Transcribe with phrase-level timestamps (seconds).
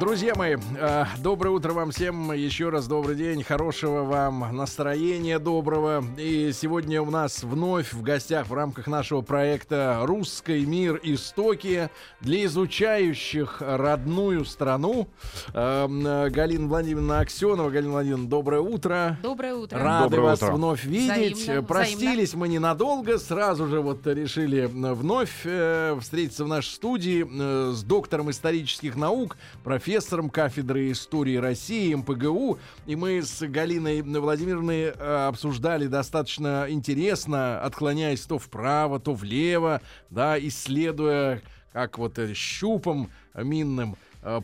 [0.00, 2.32] Друзья мои, э, доброе утро вам всем.
[2.32, 6.04] Еще раз добрый день, хорошего вам настроения доброго.
[6.18, 10.98] И сегодня у нас вновь в гостях в рамках нашего проекта «Русский мир.
[11.04, 15.06] Истоки» для изучающих родную страну.
[15.54, 15.86] Э,
[16.28, 17.70] Галина Владимировна Аксенова.
[17.70, 19.16] Галина Владимировна, доброе утро.
[19.22, 19.78] Доброе утро.
[19.78, 20.52] Рады Доброе вас утро.
[20.52, 21.36] вновь видеть.
[21.38, 23.18] Взаимно, Простились мы ненадолго.
[23.18, 29.36] Сразу же вот решили вновь э, встретиться в нашей студии э, с доктором исторических наук,
[29.62, 29.83] профессором
[30.30, 32.58] кафедры истории России МПГУ.
[32.86, 40.38] И мы с Галиной Владимировной э, обсуждали достаточно интересно, отклоняясь то вправо, то влево, да,
[40.38, 41.42] исследуя
[41.74, 43.96] как вот э, щупом минным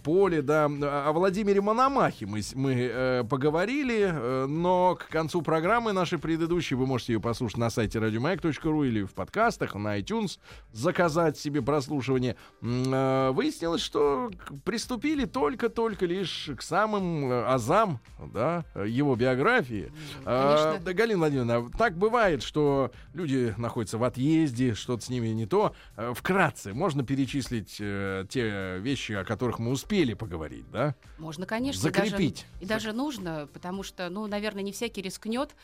[0.03, 0.67] поле, да.
[0.67, 6.87] О Владимире Мономахе мы, мы э, поговорили, э, но к концу программы нашей предыдущей вы
[6.87, 10.39] можете ее послушать на сайте радиомаяк.ру или в подкастах, на iTunes,
[10.73, 12.37] заказать себе прослушивание.
[12.63, 14.31] Э, Выяснилось, что
[14.65, 18.01] приступили только-только лишь к самым э, азам,
[18.33, 19.93] да, э, его биографии.
[20.25, 20.81] Конечно.
[20.85, 25.75] да, Галина Владимировна, так бывает, что люди находятся в отъезде, что-то с ними не то.
[25.97, 30.95] Э, Вкратце, можно перечислить э, те вещи, о которых мы успели поговорить, да?
[31.19, 31.79] Можно, конечно.
[31.79, 32.47] и Закрепить.
[32.53, 35.55] Даже, и даже нужно, потому что, ну, наверное, не всякий рискнет,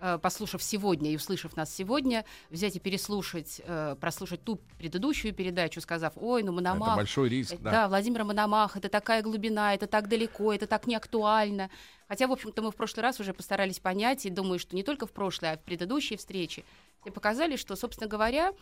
[0.00, 5.80] э, послушав сегодня и услышав нас сегодня, взять и переслушать, э, прослушать ту предыдущую передачу,
[5.80, 7.70] сказав, ой, ну, Это Мономах, большой риск, да.
[7.70, 11.70] да, Владимир Мономах, это такая глубина, это так далеко, это так не актуально.
[12.08, 15.06] Хотя, в общем-то, мы в прошлый раз уже постарались понять, и думаю, что не только
[15.06, 16.64] в прошлой, а в предыдущей встрече,
[17.00, 18.52] все показали, что, собственно говоря,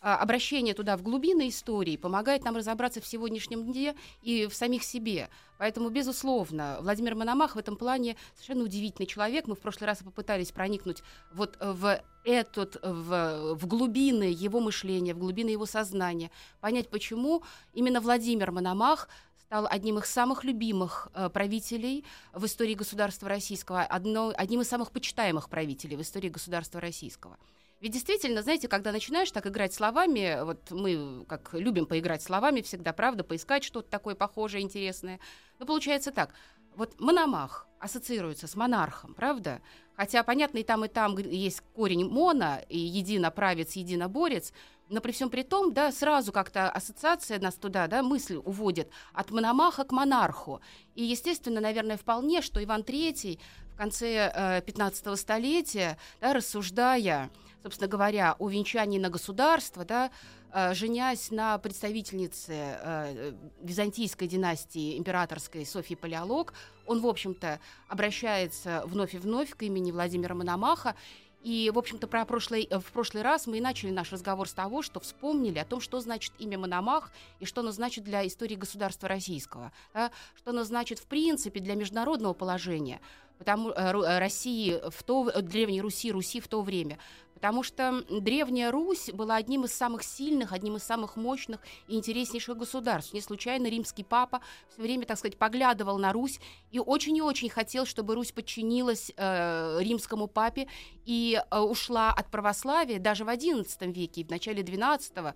[0.00, 5.28] обращение туда в глубины истории помогает нам разобраться в сегодняшнем дне и в самих себе.
[5.58, 9.46] Поэтому, безусловно, Владимир Мономах в этом плане совершенно удивительный человек.
[9.46, 11.02] Мы в прошлый раз попытались проникнуть
[11.34, 17.42] вот в этот, в, в глубины его мышления, в глубины его сознания, понять, почему
[17.74, 19.08] именно Владимир Мономах
[19.50, 24.92] стал одним из самых любимых э, правителей в истории государства российского, одно, одним из самых
[24.92, 27.36] почитаемых правителей в истории государства российского.
[27.80, 32.92] Ведь действительно, знаете, когда начинаешь так играть словами, вот мы как любим поиграть словами всегда,
[32.92, 35.18] правда, поискать что-то такое похожее, интересное,
[35.58, 36.34] но получается так.
[36.76, 39.62] Вот Мономах ассоциируется с монархом, правда?
[39.96, 44.52] Хотя, понятно, и там, и там есть корень мона, и единоправец, единоборец,
[44.90, 49.30] но при всем при том, да, сразу как-то ассоциация нас туда, да, мысль уводит от
[49.30, 50.60] Мономаха к монарху.
[50.94, 53.40] И, естественно, наверное, вполне, что Иван III
[53.72, 57.30] в конце э, 15 столетия, да, рассуждая,
[57.62, 60.10] собственно говоря, о венчании на государство, да,
[60.52, 63.32] э, женясь на представительнице э,
[63.62, 66.54] византийской династии императорской Софьи Палеолог,
[66.86, 70.94] он, в общем-то, обращается вновь и вновь к имени Владимира Мономаха.
[71.42, 74.52] И, в общем-то, про прошлый, э, в прошлый раз мы и начали наш разговор с
[74.52, 78.56] того, что вспомнили о том, что значит имя Мономах и что оно значит для истории
[78.56, 83.00] государства российского, да, что оно значит, в принципе, для международного положения
[83.40, 86.98] потому, России в то, Древней Руси, Руси в то время.
[87.40, 92.54] Потому что Древняя Русь была одним из самых сильных, одним из самых мощных и интереснейших
[92.54, 93.14] государств.
[93.14, 96.38] Не случайно римский папа все время, так сказать, поглядывал на Русь
[96.70, 100.68] и очень и очень хотел, чтобы Русь подчинилась э, римскому папе
[101.06, 105.34] и э, ушла от православия даже в XI веке, и в начале XII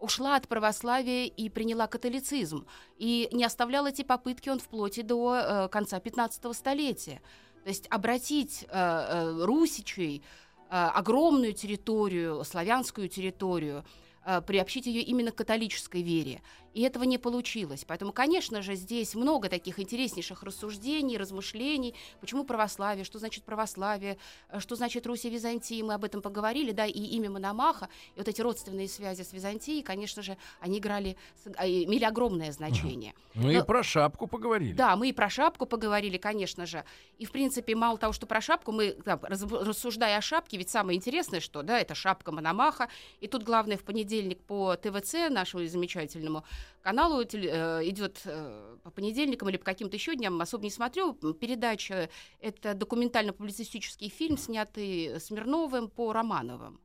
[0.00, 2.66] ушла от православия и приняла католицизм.
[2.98, 7.22] И не оставлял эти попытки он вплоть до э, конца 15 столетия.
[7.62, 10.22] То есть обратить э, э, русичей,
[10.70, 13.84] огромную территорию, славянскую территорию,
[14.24, 16.42] э, приобщить ее именно к католической вере.
[16.74, 17.84] И этого не получилось.
[17.86, 21.94] Поэтому, конечно же, здесь много таких интереснейших рассуждений, размышлений.
[22.20, 24.18] Почему православие, что значит православие,
[24.50, 25.84] э, что значит Русь и Византия.
[25.84, 29.82] Мы об этом поговорили, да, и имя Мономаха, и вот эти родственные связи с Византией,
[29.82, 31.16] конечно же, они играли,
[31.56, 33.14] а, имели огромное значение.
[33.34, 34.72] Мы и Но- про шапку поговорили.
[34.72, 36.84] Да, мы и про шапку поговорили, конечно же.
[37.18, 40.96] И, в принципе, мало того, что про шапку, мы, там, рассуждая о шапке, ведь самое
[40.96, 42.88] интересное, что, да, это шапка Мономаха.
[43.20, 46.44] И тут, главное, в понедельник по ТВЦ, нашему замечательному
[46.82, 47.26] каналу, э,
[47.88, 52.08] идет э, по понедельникам или по каким-то еще дням, особо не смотрю, передача,
[52.40, 56.80] это документально-публицистический фильм, снятый Смирновым по Романовым.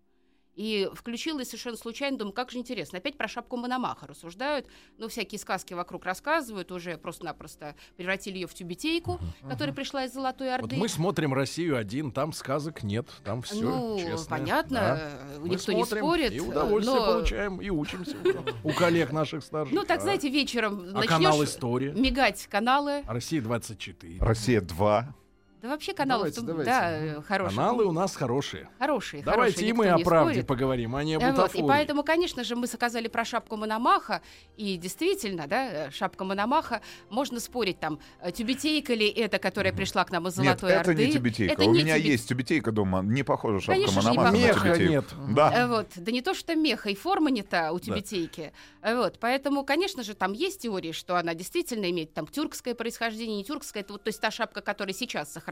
[0.60, 2.98] И включилась совершенно случайно, думаю, как же интересно.
[2.98, 4.68] Опять про шапку Мономаха рассуждают,
[4.98, 10.54] ну, всякие сказки вокруг рассказывают, уже просто-напросто превратили ее в тюбетейку, которая пришла из Золотой
[10.54, 10.76] Орды.
[10.76, 14.30] Вот мы смотрим Россию один, там сказок нет, там все ну, честно.
[14.30, 15.00] понятно, Да.
[15.00, 16.34] э, Мы никто не смотрим спорит.
[16.34, 18.18] И удовольствие но- получаем, и учимся
[18.66, 19.74] у коллег наших старших.
[19.74, 23.06] Ну, так, знаете, вечером А начнешь мигать каналы.
[23.08, 24.18] А Россия 24.
[24.20, 25.16] Россия 2.
[25.62, 26.72] Да вообще каналы Давайте, давайте.
[27.16, 27.58] да, хорошие.
[27.58, 28.70] Каналы у нас хорошие.
[28.80, 30.48] Хорошие, Давайте хорошие, и мы о правде спорит.
[30.48, 31.68] поговорим, а не об Э, вот, И бутафории.
[31.68, 34.22] поэтому, конечно же, мы сказали про шапку Мономаха,
[34.56, 40.12] и действительно, да, шапка Мономаха, можно спорить там, э, тюбетейка ли это, которая пришла к
[40.12, 41.06] нам из Нет, Золотой это Орды.
[41.08, 41.54] не тюбетейка.
[41.56, 43.02] Это У не меня тюбе- есть тюбетейка дома.
[43.04, 44.92] Не похожа шапка Конечно же, не Мономаха на тюбетейку.
[44.94, 45.06] нет.
[45.36, 45.54] Да.
[45.54, 48.54] Э, Вот, да не то, что меха, и форма не та у тюбетейки.
[48.82, 53.36] Э, Вот, поэтому, конечно же, там есть теории, что она действительно имеет там тюркское происхождение,
[53.36, 53.84] не тюркское.
[53.84, 55.49] Это вот, то есть та шапка, которая сейчас сохранилась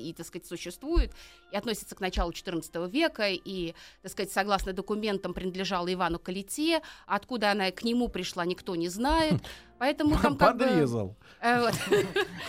[0.00, 1.12] и, так сказать, существует,
[1.52, 6.80] и относится к началу XIV века, и, так сказать, согласно документам, принадлежала Ивану Калите.
[7.06, 9.40] Откуда она к нему пришла, никто не знает.
[9.78, 10.58] Поэтому там как.
[10.58, 11.16] Подрезал.
[11.40, 11.70] э.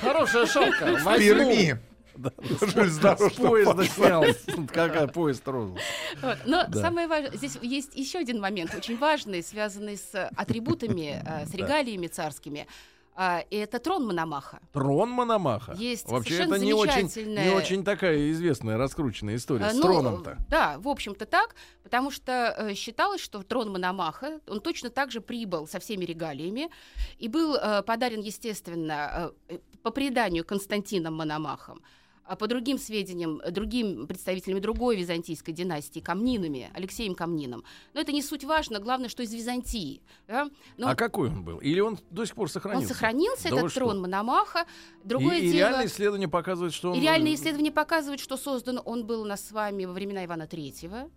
[0.01, 0.97] Хорошая шапка.
[0.97, 1.17] В.
[1.17, 1.79] Перми.
[2.13, 2.73] С
[3.37, 4.23] поезда снял.
[4.67, 5.43] Какая поезд.
[5.45, 6.37] Вот.
[6.45, 11.53] Но самое важное, здесь есть еще один момент, очень важный, связанный с атрибутами, э, с
[11.53, 12.67] регалиями царскими.
[13.13, 14.59] А, и это трон Мономаха.
[14.71, 15.73] Трон Мономаха.
[15.73, 20.37] Есть Вообще это не очень, не очень такая известная, раскрученная история Э, с ну, троном-то.
[20.49, 25.21] Да, в общем-то так, потому что э, считалось, что трон Мономаха, он точно так же
[25.21, 26.69] прибыл со всеми регалиями
[27.17, 31.81] и был э, подарен, естественно, э, по преданию Константином Мономахом,
[32.31, 37.65] а по другим сведениям, э, другим представителями другой византийской династии, Камнинами, Алексеем Камнином.
[37.93, 40.01] Но это не суть важно, главное, что из Византии.
[40.29, 40.49] да.
[40.77, 41.57] Ну, А какой он был?
[41.57, 42.87] Или он до сих пор он сохранился?
[42.87, 43.81] сохранился, Да этот что?
[43.81, 44.65] трон Мономаха.
[45.03, 45.57] Другое и, и дело...
[45.57, 46.97] реальные исследования показывают, что он...
[46.97, 50.47] И реальные исследования показывают, что создан он был у нас с вами во времена Ивана
[50.47, 51.09] Третьего,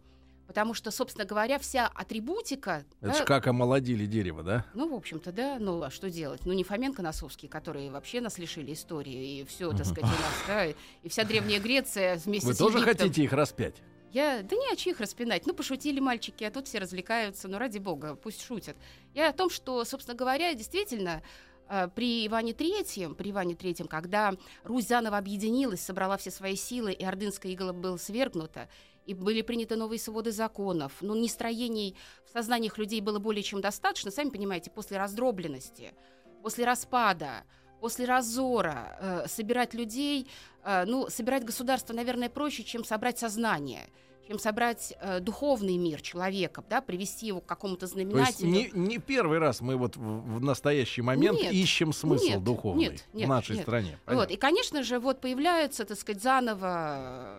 [0.46, 2.84] потому что, собственно говоря, вся атрибутика...
[3.00, 4.66] Это да, ж как омолодили дерево, да?
[4.74, 6.42] Ну, в общем-то, да, ну, а что делать?
[6.44, 10.44] Ну, не Фоменко Носовский, которые вообще нас лишили истории, и все, так сказать, у нас,
[10.46, 12.98] да, и вся Древняя Греция вместе Вы с тоже Египтом.
[12.98, 13.74] хотите их распять?
[14.14, 15.44] Я, да не о чьих распинать.
[15.44, 17.48] Ну, пошутили мальчики, а тут все развлекаются.
[17.48, 18.76] Ну, ради бога, пусть шутят.
[19.12, 21.20] Я о том, что, собственно говоря, действительно,
[21.68, 26.92] э, при Иване Третьем, при Иване Третьем, когда Русь заново объединилась, собрала все свои силы,
[26.92, 28.68] и Ордынская игола была свергнута,
[29.06, 31.96] и были приняты новые своды законов, ну, нестроений
[32.26, 35.94] в сознаниях людей было более чем достаточно, сами понимаете, после раздробленности,
[36.42, 37.44] после распада,
[37.80, 40.28] после разора, э, собирать людей,
[40.64, 43.90] э, ну, собирать государство, наверное, проще, чем собрать сознание,
[44.26, 48.48] чем собрать э, духовный мир человека, да, привести его к какому-то То есть знаменателю.
[48.48, 52.84] не, не первый раз мы вот в, в настоящий момент Нет, ищем смысл нет, духовный
[52.84, 53.62] нет, нет, в нашей нет.
[53.62, 53.98] стране.
[54.06, 57.38] Вот, и, конечно же, вот появляются, так сказать, заново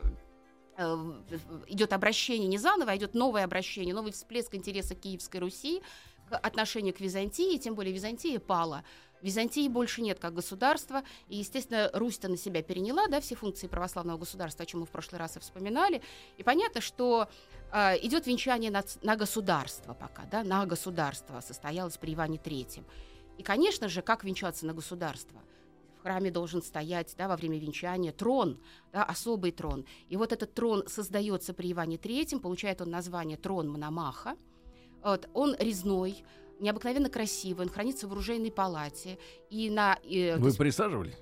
[0.77, 5.81] идет обращение не заново, а идет новое обращение, новый всплеск интереса Киевской Руси
[6.29, 8.83] к отношению к Византии, тем более Византия пала.
[9.21, 14.17] Византии больше нет как государства, и, естественно, Русь-то на себя переняла, да, все функции православного
[14.17, 16.01] государства, о чем мы в прошлый раз и вспоминали.
[16.37, 17.27] И понятно, что
[17.71, 22.85] э, идет венчание на, на государство пока, да, на государство состоялось при Иване Третьем.
[23.37, 25.41] И, конечно же, как венчаться на государство?
[26.05, 28.59] Храме должен стоять да, во время венчания трон,
[28.93, 29.85] да, особый трон.
[30.07, 34.35] И вот этот трон создается при Иване Третьем, получает он название трон Мономаха.
[35.03, 36.23] Вот, он резной,
[36.59, 39.17] необыкновенно красивый, он хранится в оружейной палате.
[39.49, 39.95] И на...
[39.95, 40.01] то
[40.37, 41.15] Вы есть, присаживались?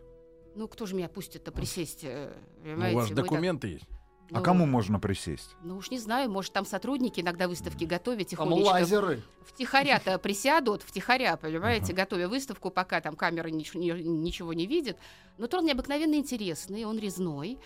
[0.55, 2.03] ну, кто же меня пустит-то присесть?
[2.03, 2.33] э,
[2.65, 3.79] Ну, у вас Мы так- документы
[4.31, 5.55] А ну, кому можно присесть?
[5.61, 8.69] Ну уж не знаю, может там сотрудники иногда выставки готовят Там тихонечко.
[8.71, 9.21] лазеры.
[9.45, 14.97] Втихаря-то присядут, втихаря, понимаете, готовя выставку, пока там камера нич- ни- ничего не видит.
[15.37, 17.59] Но трон необыкновенно интересный, он резной.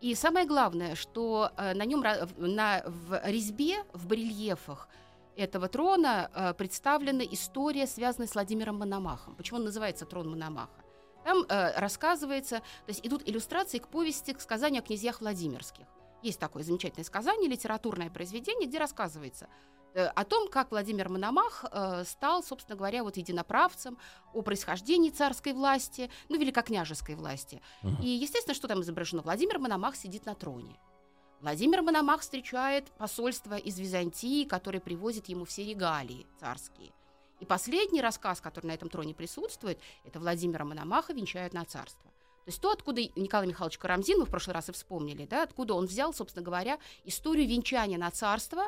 [0.00, 2.02] И самое главное, что э, на нем
[2.36, 4.88] на, в резьбе, в барельефах
[5.36, 9.36] этого трона э, представлена история, связанная с Владимиром Мономахом.
[9.36, 10.82] Почему он называется трон Мономаха?
[11.24, 15.86] Там э, рассказывается, то есть идут иллюстрации к повести, к сказанию о князьях Владимирских.
[16.22, 19.48] Есть такое замечательное сказание, литературное произведение, где рассказывается
[19.94, 23.98] э, о том, как Владимир Мономах э, стал, собственно говоря, вот единоправцем,
[24.32, 27.60] о происхождении царской власти, ну, великокняжеской власти.
[27.82, 28.02] Мгм.
[28.02, 29.22] И, естественно, что там изображено?
[29.22, 30.78] Владимир Мономах сидит на троне.
[31.40, 36.92] Владимир Мономах встречает посольство из Византии, которое привозит ему все регалии царские.
[37.40, 42.12] И последний рассказ, который на этом троне присутствует, это Владимира Мономаха венчают на царство.
[42.44, 45.74] То есть то, откуда Николай Михайлович Карамзин, мы в прошлый раз и вспомнили, да, откуда
[45.74, 48.64] он взял, собственно говоря, историю венчания на царство.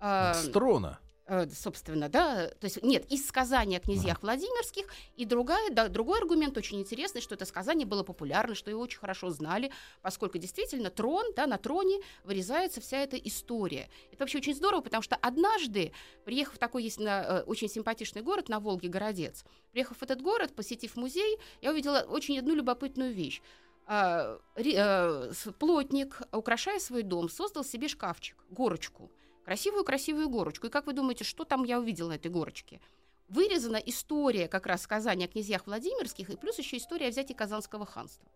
[0.00, 0.98] э, С трона.
[1.26, 4.86] Э, собственно, да, то есть нет, из сказания о князьях Владимирских,
[5.16, 8.98] и другая, да, другой аргумент очень интересный, что это сказание было популярно, что его очень
[8.98, 9.70] хорошо знали,
[10.02, 13.88] поскольку действительно трон, да, на троне вырезается вся эта история.
[14.10, 15.92] Это вообще очень здорово, потому что однажды,
[16.24, 20.22] приехав в такой есть на, э, очень симпатичный город на Волге, Городец, приехав в этот
[20.22, 23.40] город, посетив музей, я увидела очень одну любопытную вещь.
[23.86, 29.10] А, ри- э, с- плотник, украшая свой дом, создал себе шкафчик, горочку,
[29.44, 30.66] красивую-красивую горочку.
[30.66, 32.80] И как вы думаете, что там я увидела на этой горочке?
[33.28, 37.86] Вырезана история как раз сказания о князьях Владимирских, и плюс еще история о взятии Казанского
[37.86, 38.28] ханства.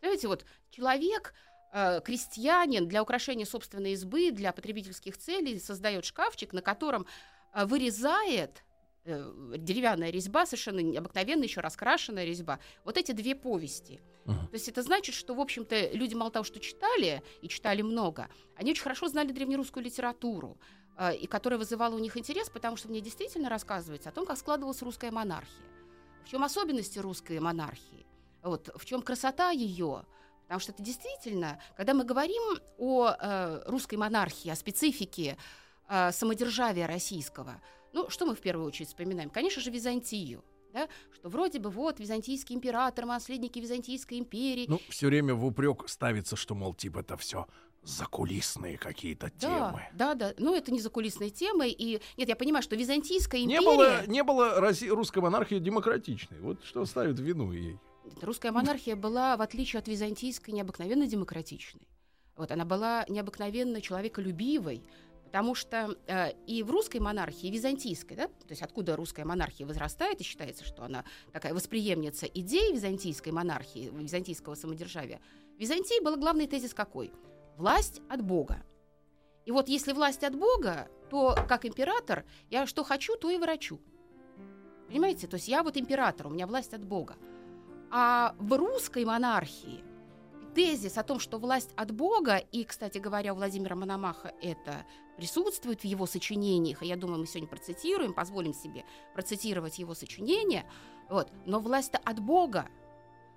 [0.00, 1.34] Знаете, вот человек,
[1.72, 7.06] э, крестьянин для украшения собственной избы, для потребительских целей создает шкафчик, на котором
[7.52, 8.62] э, вырезает
[9.04, 12.58] деревянная резьба, совершенно необыкновенная, еще раскрашенная резьба.
[12.84, 14.00] Вот эти две повести.
[14.24, 14.48] Мгм.
[14.48, 18.28] То есть это значит, что, в общем-то, люди мало того, что читали, и читали много,
[18.56, 20.56] они очень хорошо знали древнерусскую литературу,
[20.96, 24.38] э, и которая вызывала у них интерес, потому что мне действительно рассказывается о том, как
[24.38, 25.66] складывалась русская монархия.
[26.24, 28.06] В чем особенности русской монархии?
[28.42, 30.06] Вот, в чем красота ее?
[30.44, 32.42] Потому что это действительно, когда мы говорим
[32.78, 35.36] о э, русской монархии, о специфике
[35.88, 37.60] э, самодержавия российского,
[37.94, 39.30] ну, что мы в первую очередь вспоминаем?
[39.30, 40.44] Конечно же, Византию.
[40.72, 40.88] Да?
[41.12, 44.66] Что вроде бы вот византийский император, наследники Византийской империи.
[44.68, 47.46] Ну, все время в упрек ставится, что, мол, типа, это все
[47.84, 49.82] закулисные какие-то да, темы.
[49.94, 50.34] да, да.
[50.38, 51.68] Ну, это не закулисные темы.
[51.68, 53.64] И нет, я понимаю, что Византийская Не империя.
[53.64, 56.40] было, не было Росси- русской монархии демократичной.
[56.40, 57.78] Вот что ставит вину ей.
[58.20, 61.86] Русская монархия была, в отличие от византийской, необыкновенно демократичной.
[62.36, 64.82] Вот, она была необыкновенно человеколюбивой,
[65.34, 69.66] потому что э, и в русской монархии, и византийской, да, то есть откуда русская монархия
[69.66, 75.20] возрастает, и считается, что она такая восприемница идей византийской монархии, византийского самодержавия,
[75.56, 77.10] в Византии был главный тезис какой?
[77.56, 78.64] Власть от Бога.
[79.44, 83.80] И вот если власть от Бога, то как император я что хочу, то и ворочу.
[84.86, 85.26] Понимаете?
[85.26, 87.16] То есть я вот император, у меня власть от Бога.
[87.90, 89.82] А в русской монархии
[90.54, 95.80] тезис о том, что власть от Бога, и, кстати говоря, у Владимира Мономаха это присутствует
[95.80, 98.84] в его сочинениях, и я думаю, мы сегодня процитируем, позволим себе
[99.14, 100.64] процитировать его сочинения,
[101.08, 102.68] вот, но власть от Бога,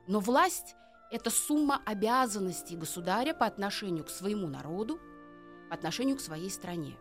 [0.08, 0.76] но власть–
[1.12, 5.00] это сумма обязанностей государя по отношению к своему народу,
[5.70, 6.96] по отношению к своей стране.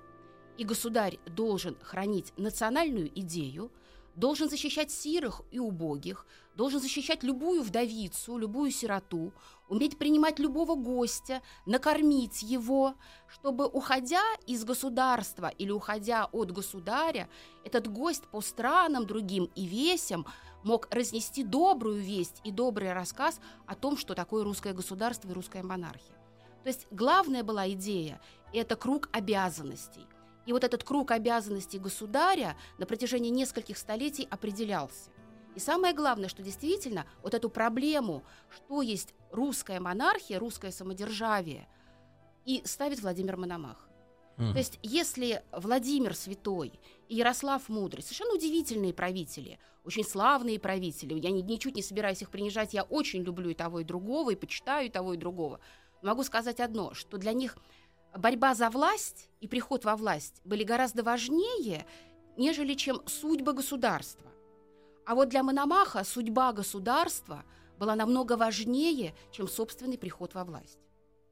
[0.59, 3.71] И государь должен хранить национальную идею,
[4.17, 9.33] должен защищать сирых и убогих, должен защищать любую вдовицу, любую сироту,
[9.69, 12.95] уметь принимать любого гостя, накормить его,
[13.29, 17.29] чтобы, уходя из государства или уходя от государя,
[17.63, 20.27] этот гость по странам другим и весям
[20.65, 25.63] мог разнести добрую весть и добрый рассказ о том, что такое русское государство и русская
[25.63, 26.17] монархия.
[26.65, 28.21] То есть главная была идея–
[28.53, 30.05] это круг обязанностей.
[30.47, 35.11] И вот этот круг обязанностей государя на протяжении нескольких столетий определялся.
[35.55, 41.67] И самое главное, что действительно вот эту проблему, что есть русская монархия, русское самодержавие,
[42.45, 43.89] и ставит Владимир Мономах.
[44.37, 44.53] Мгм.
[44.53, 51.31] То есть, если Владимир Святой и Ярослав Мудрый, совершенно удивительные правители, очень славные правители, я
[51.31, 54.87] ни- ничуть не собираюсь их принижать, я очень люблю и того, и другого, и почитаю
[54.87, 55.59] и того, и другого.
[56.03, 57.57] Могу сказать одно, что для них
[58.15, 61.87] борьба за власть и приход во власть были гораздо важнее,
[62.37, 64.31] нежели чем судьба государства.
[65.07, 67.45] А вот для Мономаха судьба государства
[67.79, 70.86] была намного важнее, чем собственный приход во власть.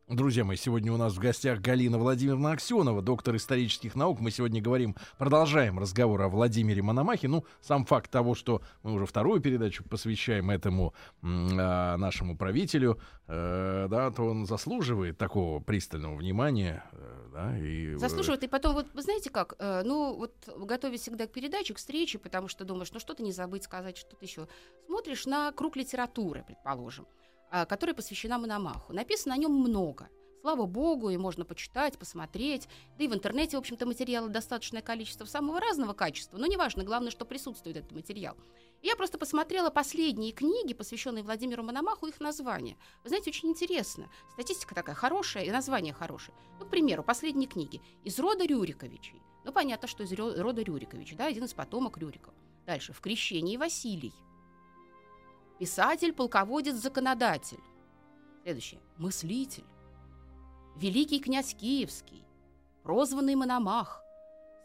[0.08, 4.20] Друзья мои, сегодня у нас в гостях Галина Владимировна Аксенова, доктор исторических наук.
[4.20, 7.26] Мы сегодня говорим, продолжаем разговор о Владимире Мономахе.
[7.26, 10.92] Ну, сам факт того, что мы уже вторую передачу посвящаем этому
[11.22, 16.84] а, нашему правителю, э, да, то он заслуживает такого пристального внимания.
[16.92, 18.42] э, да, и, э, Заслуживает.
[18.42, 22.18] И потом, вот вы знаете как, э, ну вот готовясь всегда к передаче, к встрече,
[22.18, 24.48] потому что думаешь, ну что-то не забыть сказать, что-то еще.
[24.84, 27.06] Смотришь на круг литературы, предположим,
[27.68, 28.92] которая посвящена Мономаху.
[28.92, 30.08] Написано о нем много.
[30.40, 32.68] Слава богу, и можно почитать, посмотреть.
[32.98, 36.36] Да и в интернете, в общем-то, материала достаточное количество самого разного качества.
[36.36, 38.36] Но неважно, главное, что присутствует этот материал.
[38.82, 42.76] И я просто посмотрела последние книги, посвященные Владимиру Мономаху, их названия.
[43.04, 44.10] Вы знаете, очень интересно.
[44.32, 46.36] Статистика такая хорошая, и название хорошее.
[46.60, 47.80] Ну, к примеру, последние книги.
[48.04, 49.22] Из рода Рюриковичей.
[49.46, 52.34] Ну, понятно, что из рода Рюриковичей, да, один из потомок Рюриков.
[52.66, 52.92] Дальше.
[52.92, 54.12] В крещении Василий.
[55.58, 57.60] Писатель, полководец, законодатель.
[58.42, 58.80] Следующее.
[58.96, 59.64] Мыслитель.
[60.76, 62.24] Великий князь Киевский.
[62.82, 64.02] Прозванный Мономах.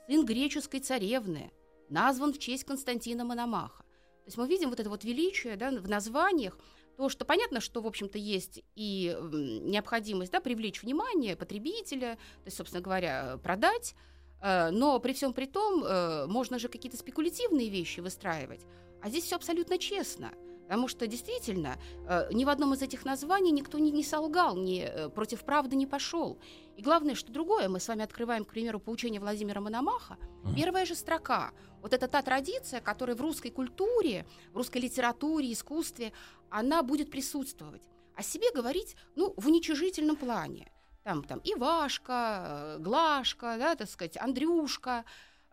[0.07, 1.51] Сын греческой царевны.
[1.89, 3.83] Назван в честь Константина Мономаха.
[3.83, 6.57] То есть мы видим вот это вот величие да, в названиях,
[6.97, 12.57] то, что понятно, что, в общем-то, есть и необходимость да, привлечь внимание потребителя, то есть,
[12.57, 13.95] собственно говоря, продать
[14.41, 18.61] Э, но при всем при том, э, можно же какие-то спекулятивные вещи выстраивать.
[19.01, 20.31] А здесь все абсолютно честно.
[20.69, 24.83] Потому что действительно э, ни в одном из этих названий никто не, не солгал, ни
[24.83, 26.37] э, против правды не пошел.
[26.77, 30.17] И главное, что другое, мы с вами открываем, к примеру, поучение Владимира Мономаха.
[30.55, 31.53] Первая же строка.
[31.81, 36.13] Вот это та традиция, которая в русской культуре, в русской литературе, искусстве,
[36.51, 37.81] она будет присутствовать.
[38.15, 40.71] О себе говорить, ну, в уничижительном плане.
[41.03, 45.03] Там, там Ивашка, э, Глашка, да, так сказать, Андрюшка,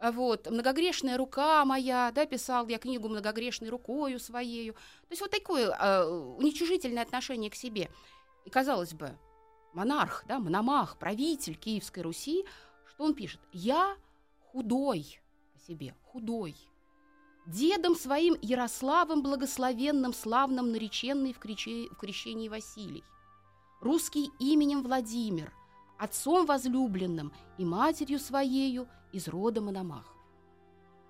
[0.00, 4.74] вот, многогрешная рука моя, да, писал я книгу многогрешной рукою своею.
[4.74, 7.90] То есть вот такое э, уничижительное отношение к себе.
[8.44, 9.16] И казалось бы,
[9.72, 12.44] монарх, да, мономах, правитель Киевской Руси,
[12.86, 13.40] что он пишет?
[13.52, 13.96] Я
[14.52, 15.20] худой
[15.54, 16.54] о себе, худой.
[17.46, 23.04] Дедом своим Ярославом благословенным, славным нареченный в, криче, в крещении Василий.
[23.80, 25.52] Русский именем Владимир,
[25.98, 30.12] отцом возлюбленным и матерью своею из рода Мономах.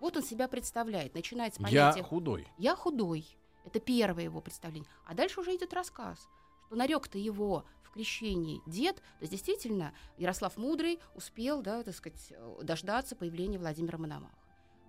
[0.01, 2.49] Вот он себя представляет, начинает с понятия Я худой.
[2.59, 3.27] «я худой».
[3.65, 4.89] Это первое его представление.
[5.07, 6.29] А дальше уже идет рассказ,
[6.67, 12.33] что нарек-то его в крещении дед, то есть действительно Ярослав Мудрый успел, да, так сказать,
[12.63, 14.39] дождаться появления Владимира Мономаха.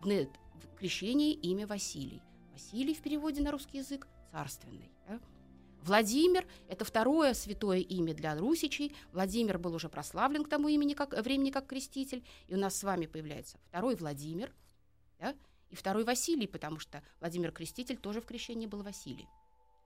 [0.02, 2.22] В крещении имя Василий.
[2.52, 4.92] Василий в переводе на русский язык царственный.
[5.08, 5.20] да.
[5.82, 8.96] Владимир– это второе святое имя для русичей.
[9.12, 12.24] Владимир был уже прославлен к тому имени как, времени как креститель.
[12.48, 14.54] И у нас с вами появляется второй Владимир
[15.20, 15.36] да,
[15.70, 19.28] и второй Василий, потому что Владимир Креститель тоже в крещении был Василий.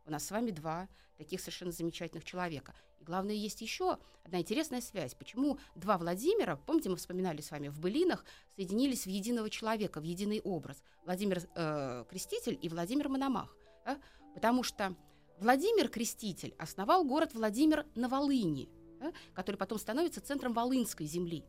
[0.05, 2.73] У нас с вами два таких совершенно замечательных человека.
[2.99, 5.13] И главное, есть еще одна интересная связь.
[5.13, 10.03] Почему два Владимира, помните, мы вспоминали с вами в былинах, соединились в единого человека, в
[10.03, 10.83] единый образ.
[11.05, 13.55] Владимир э, Креститель и Владимир Мономах.
[13.85, 13.99] да?
[14.33, 14.95] Потому что
[15.41, 18.69] Владимир Креститель основал город Владимир на Волыни,
[18.99, 21.43] да, который потом становится центром Волынской земли,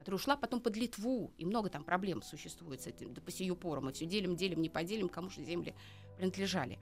[0.00, 3.54] которая ушла потом под Литву, и много там проблем существует с этим, да по сию
[3.54, 3.80] пору.
[3.80, 5.72] Мы все делим, делим, не поделим, кому же земли
[6.16, 6.80] принадлежали.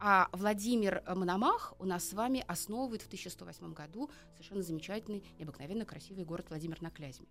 [0.00, 5.84] А Владимир э, Мономах у нас с вами основывает в 1108 году совершенно замечательный, необыкновенно
[5.84, 7.28] красивый город Владимир на Клязьме.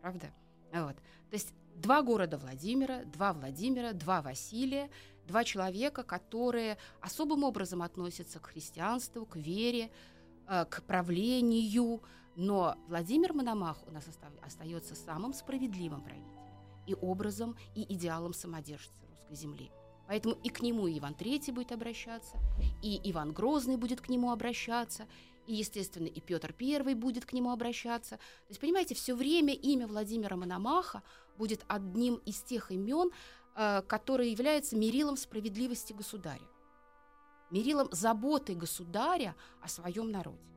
[0.00, 0.32] Правда?
[0.72, 0.96] Вот.
[0.96, 4.90] То есть два города Владимира, два Владимира, два Василия,
[5.26, 9.90] два человека, которые особым образом относятся к христианству, к вере,
[10.48, 12.02] э, к правлению.
[12.36, 16.34] Но Владимир Мономах у нас оста- остается самым справедливым правителем
[16.86, 19.70] и образом, и идеалом самодержца русской земли.
[20.06, 22.36] Поэтому и к нему и Иван III будет обращаться,
[22.82, 25.06] и Иван Грозный будет к нему обращаться,
[25.46, 28.16] и, естественно, и Петр I будет к нему обращаться.
[28.16, 31.02] То есть, понимаете, все время имя Владимира Мономаха
[31.38, 33.10] будет одним из тех имен,
[33.54, 36.42] которое является мерилом справедливости государя,
[37.50, 40.54] мерилом заботы государя о своем народе.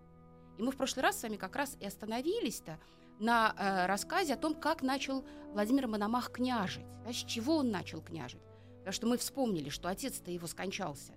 [0.57, 2.79] И мы в прошлый раз с вами как раз и остановились-то
[3.19, 8.01] на э, рассказе о том, как начал Владимир Мономах княжить, да, с чего он начал
[8.01, 8.41] княжить.
[8.79, 11.13] Потому что мы вспомнили, что отец-то его скончался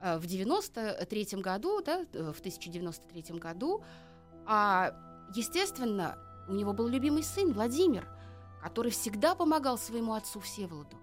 [0.00, 3.84] э, в 93 году, да, э, в 1093 году,
[4.46, 4.92] а,
[5.34, 8.08] естественно, у него был любимый сын Владимир,
[8.62, 10.96] который всегда помогал своему отцу Всеволоду.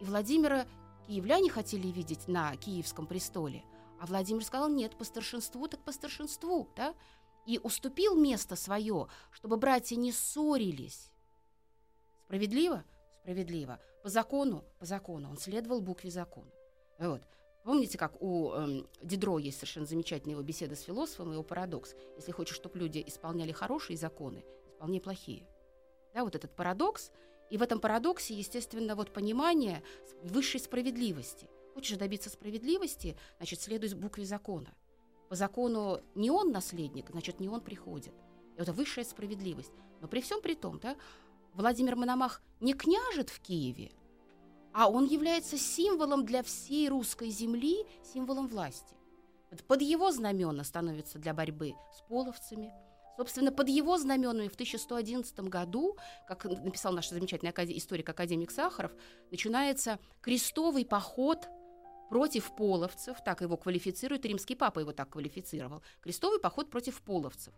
[0.00, 0.66] И Владимира
[1.06, 3.64] киевляне хотели видеть на киевском престоле,
[4.00, 6.94] а Владимир сказал, нет, по старшинству так по старшинству, да,
[7.46, 11.10] и уступил место свое, чтобы братья не ссорились.
[12.24, 12.84] Справедливо?
[13.20, 13.80] Справедливо.
[14.02, 14.64] По закону?
[14.78, 15.30] По закону.
[15.30, 16.50] Он следовал букве закона.
[16.98, 17.22] Вот.
[17.64, 21.94] Помните, как у эм, Дидро есть совершенно замечательная его беседа с философом, его парадокс.
[22.16, 25.48] Если хочешь, чтобы люди исполняли хорошие законы, исполняй плохие.
[26.12, 27.10] Да, вот этот парадокс.
[27.54, 29.84] И в этом парадоксе, естественно, вот понимание
[30.24, 31.48] высшей справедливости.
[31.72, 34.74] Хочешь добиться справедливости, значит, следуй букве закона.
[35.28, 38.12] По закону не он наследник, значит, не он приходит.
[38.56, 39.70] Это высшая справедливость.
[40.00, 40.96] Но при всем при том, да,
[41.52, 43.92] Владимир Мономах не княжит в Киеве,
[44.72, 48.96] а он является символом для всей русской земли, символом власти.
[49.68, 52.72] Под его знамена становится для борьбы с половцами.
[53.16, 55.96] Собственно, под его знаменами в 1111 году,
[56.26, 58.92] как написал наш замечательный историк академик Сахаров,
[59.30, 61.48] начинается крестовый поход
[62.10, 67.54] против половцев, так его квалифицирует, римский папа его так квалифицировал, крестовый поход против половцев.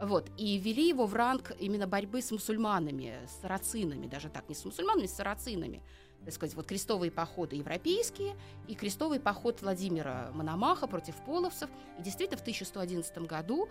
[0.00, 4.54] Вот, и ввели его в ранг именно борьбы с мусульманами, с сарацинами, даже так, не
[4.54, 5.82] с мусульманами, с сарацинами.
[6.24, 8.34] Так сказать, вот крестовые походы европейские
[8.66, 11.68] и крестовый поход Владимира Мономаха против половцев.
[11.98, 13.68] И действительно, в 1111 году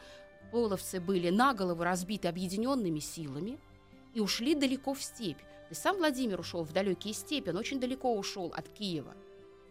[0.54, 3.60] половцы были на голову разбиты объединенными силами
[4.14, 5.40] и ушли далеко в степь.
[5.72, 9.16] Есть сам Владимир ушел в далекие степи, он очень далеко ушел от Киева.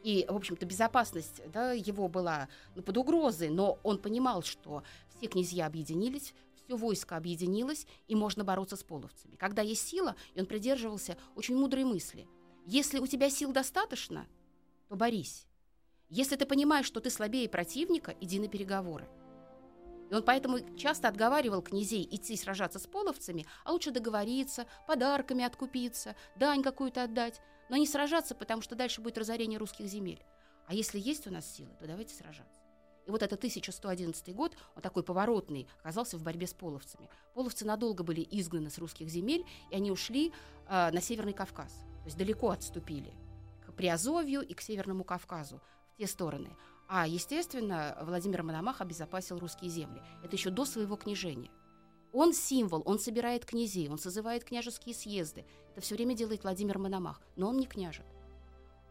[0.02, 4.82] И, в общем-то, безопасность да, его была ну, под угрозой, но он понимал, что
[5.16, 9.36] все князья объединились, все войско объединилось, и можно бороться с половцами.
[9.36, 12.26] Когда есть сила, и он придерживался очень мудрой мысли.
[12.66, 14.26] Если у тебя сил достаточно,
[14.88, 15.46] то борись.
[16.08, 19.08] Если ты понимаешь, что ты слабее противника, иди на переговоры.
[20.12, 26.14] И он поэтому часто отговаривал князей идти сражаться с половцами, а лучше договориться, подарками откупиться,
[26.36, 30.22] дань какую-то отдать, но не сражаться, потому что дальше будет разорение русских земель.
[30.66, 32.60] А если есть у нас силы, то давайте сражаться.
[33.06, 37.08] И вот это 1111 год, он такой поворотный, оказался в борьбе с половцами.
[37.32, 40.30] Половцы надолго были изгнаны с русских земель, и они ушли
[40.68, 43.14] э, на Северный Кавказ, то есть далеко отступили
[43.66, 45.62] к Приазовью и к Северному Кавказу,
[45.94, 46.54] в те стороны.
[46.94, 50.02] А, естественно, Владимир Мономах обезопасил русские земли.
[50.22, 51.50] Это еще до своего княжения.
[52.12, 55.46] Он символ, он собирает князей, он созывает княжеские съезды.
[55.70, 58.04] Это все время делает Владимир Мономах, но он не княжет.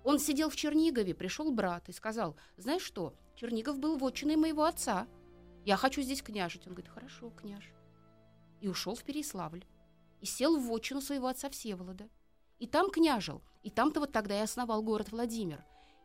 [0.04, 5.06] Он сидел в Чернигове, пришел брат и сказал, знаешь что, Чернигов был вотчиной моего отца.
[5.64, 6.66] Я хочу здесь княжить.
[6.66, 7.72] Он говорит, хорошо, княж.
[8.62, 9.64] И ушел в Переславль.
[10.22, 12.10] И сел в вотчину своего отца Всеволода.
[12.58, 13.44] И там княжил.
[13.62, 15.64] И там-то вот тогда и основал город Владимир.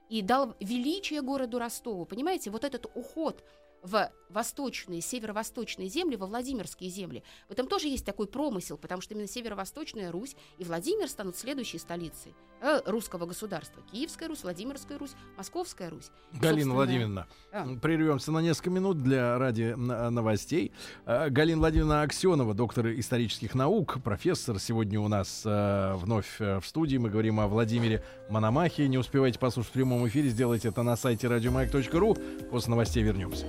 [0.09, 2.05] И дал величие городу Ростову.
[2.05, 3.43] Понимаете, вот этот уход–
[3.83, 7.23] в восточные, северо-восточные земли, во Владимирские земли.
[7.49, 11.79] В этом тоже есть такой промысел, потому что именно северо-восточная Русь и Владимир станут следующей
[11.79, 13.83] столицей э, русского государства.
[13.93, 16.11] Киевская Русь, Владимирская Русь, Московская Русь.
[16.33, 16.75] Галина Собственно...
[16.75, 17.77] Владимировна, а.
[17.81, 20.73] прервемся на несколько минут для ради новостей.
[21.07, 26.67] Э, Галина Владимировна Аксенова, доктор исторических наук, профессор, сегодня у нас э, вновь э, в
[26.67, 26.97] студии.
[26.97, 28.89] Мы говорим о Владимире Мономахе.
[28.89, 32.17] Не успевайте послушать в прямом эфире, сделайте это на сайте радиомаяк.ру.
[32.51, 33.47] После новостей вернемся.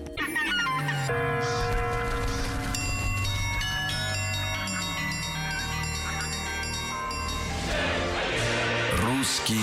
[9.02, 9.56] Русский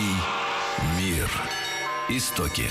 [0.99, 1.29] мир.
[2.09, 2.71] Истоки.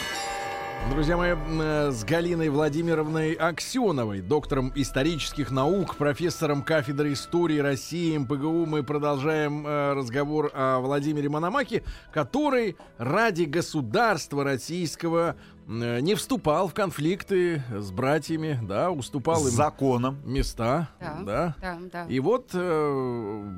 [0.90, 8.66] Друзья мои, э, с Галиной Владимировной Аксеновой, доктором исторических наук, профессором кафедры истории России МПГУ,
[8.66, 15.36] мы продолжаем э, разговор о Владимире Мономахе, который ради государства российского
[15.67, 21.56] не вступал в конфликты с братьями, да, уступал с им законом места, да, да.
[21.62, 22.06] да, да.
[22.08, 23.54] И вот э,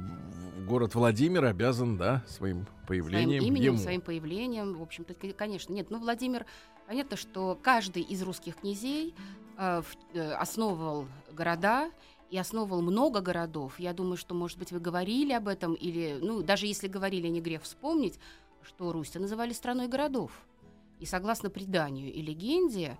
[0.67, 3.77] город Владимир обязан, да, своим появлением своим именем, ему.
[3.77, 6.45] своим появлением, в общем-то, конечно, нет, ну Владимир
[6.87, 9.15] Понятно, что каждый из русских князей
[9.57, 9.81] э,
[10.13, 11.89] э, основывал города
[12.29, 13.79] и основывал много городов.
[13.79, 17.41] Я думаю, что, может быть, вы говорили об этом, или, ну, даже если говорили, не
[17.41, 18.19] грех вспомнить,
[18.61, 20.31] что Русь называли страной городов.
[20.99, 22.97] И согласно преданию и легенде,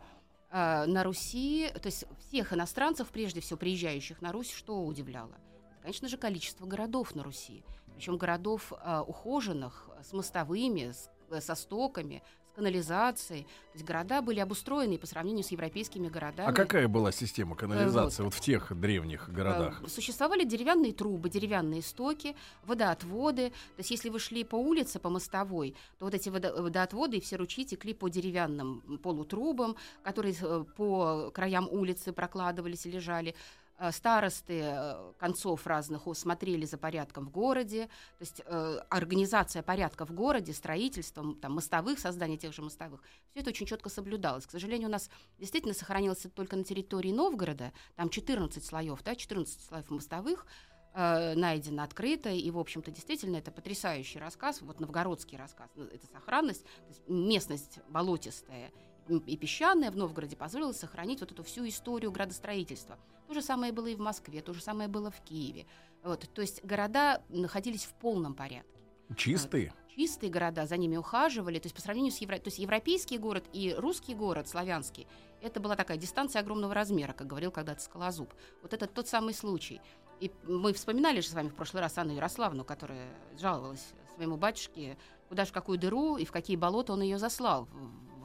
[0.52, 5.36] э, на Руси, то есть всех иностранцев, прежде всего приезжающих на Русь, что удивляло?
[5.82, 7.64] Конечно же, количество городов на Руси.
[7.96, 11.10] Причем городов э, ухоженных, с мостовыми, с,
[11.42, 12.24] со стоками,
[12.56, 13.44] канализацией.
[13.44, 16.50] То есть города были обустроены по сравнению с европейскими городами.
[16.50, 19.82] А какая была система канализации вот, вот в тех древних городах?
[19.84, 23.50] Э, существовали деревянные трубы, деревянные стоки, водоотводы.
[23.50, 27.36] То есть если вы шли по улице, по мостовой, то вот эти водоотводы и все
[27.36, 33.36] ручьи текли по деревянным полутрубам, которые э, по краям улицы прокладывались и лежали.
[33.78, 40.06] Э, старосты э, концов разных смотрели за порядком в городе, то есть э, организация порядка
[40.06, 44.46] в городе, строительство там, мостовых, создание тех же мостовых, все это очень четко соблюдалось.
[44.46, 45.10] К сожалению, у нас
[45.40, 50.46] действительно сохранилось это только на территории Новгорода, там 14 слоев, да, 14 слоев мостовых,
[50.94, 56.66] найдено открыто, и, в общем-то, действительно, это потрясающий рассказ, вот новгородский рассказ, это сохранность,
[57.10, 58.72] местность болотистая,
[59.08, 62.98] и песчаная в Новгороде позволила сохранить вот эту всю историю градостроительства.
[63.28, 65.66] То же самое было и в Москве, то же самое было в Киеве.
[66.04, 68.70] Вот, то есть города находились в полном порядке.
[69.16, 69.74] Чистые?
[69.96, 71.60] чистые города, за ними ухаживали.
[71.60, 72.38] То есть по сравнению с Евро...
[72.38, 75.08] то есть европейский город и русский город, славянский,
[75.42, 78.34] это была такая дистанция огромного размера, как говорил когда-то Скалозуб.
[78.62, 79.82] Вот это тот самый случай.
[80.20, 83.08] И мы вспоминали же с вами в прошлый раз Анну Ярославну, которая
[83.40, 87.68] жаловалась своему батюшке, куда же в какую дыру и в какие болота он ее заслал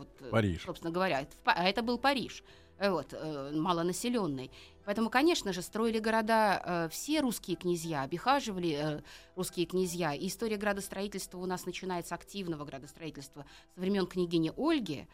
[0.01, 0.63] вот, э, Париж.
[0.65, 1.27] собственно говоря.
[1.45, 2.43] А это был Париж,
[2.79, 4.51] э, вот, э, малонаселенный.
[4.85, 9.03] Поэтому, конечно же, строили города все русские князья, обихаживали
[9.37, 10.15] русские князья.
[10.15, 15.07] И история градостроительства у нас начинается активного градостроительства со времен княгини Ольги.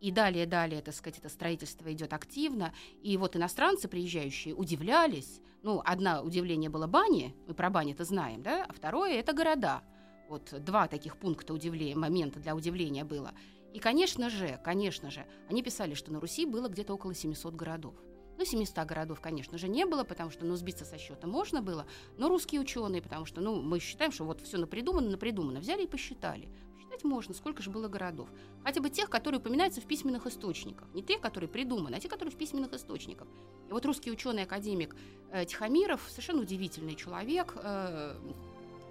[0.00, 2.74] И далее, далее, так сказать, это строительство идет активно.
[3.02, 5.40] И вот иностранцы, приезжающие, удивлялись.
[5.62, 9.82] Ну, одно удивление было бани, мы про бани это знаем, да, а второе– это города.
[10.28, 13.32] Вот два таких пункта удивления, момента для удивления было.
[13.72, 17.94] И, конечно же, конечно же, они писали, что на Руси было где-то около 700 городов.
[18.38, 21.86] Ну, 700 городов, конечно же, не было, потому что, ну, сбиться со счета можно было,
[22.18, 25.86] но русские ученые, потому что, ну, мы считаем, что вот все напридумано, напридумано, взяли и
[25.86, 26.50] посчитали.
[26.74, 28.28] Посчитать можно, сколько же было городов.
[28.62, 30.86] Хотя бы тех, которые упоминаются в письменных источниках.
[30.92, 33.26] Не те, которые придуманы, а те, которые в письменных источниках.
[33.68, 34.94] И вот русский ученый-академик
[35.30, 38.16] э, Тихомиров, совершенно удивительный человек, э,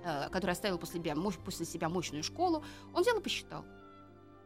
[0.04, 3.64] э, который оставил после себя, после себя мощную школу, он взял и посчитал.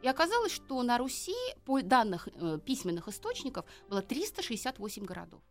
[0.02, 1.36] И оказалось, что на Руси,
[1.66, 5.42] по данных э, письменных источников, было 368 городов.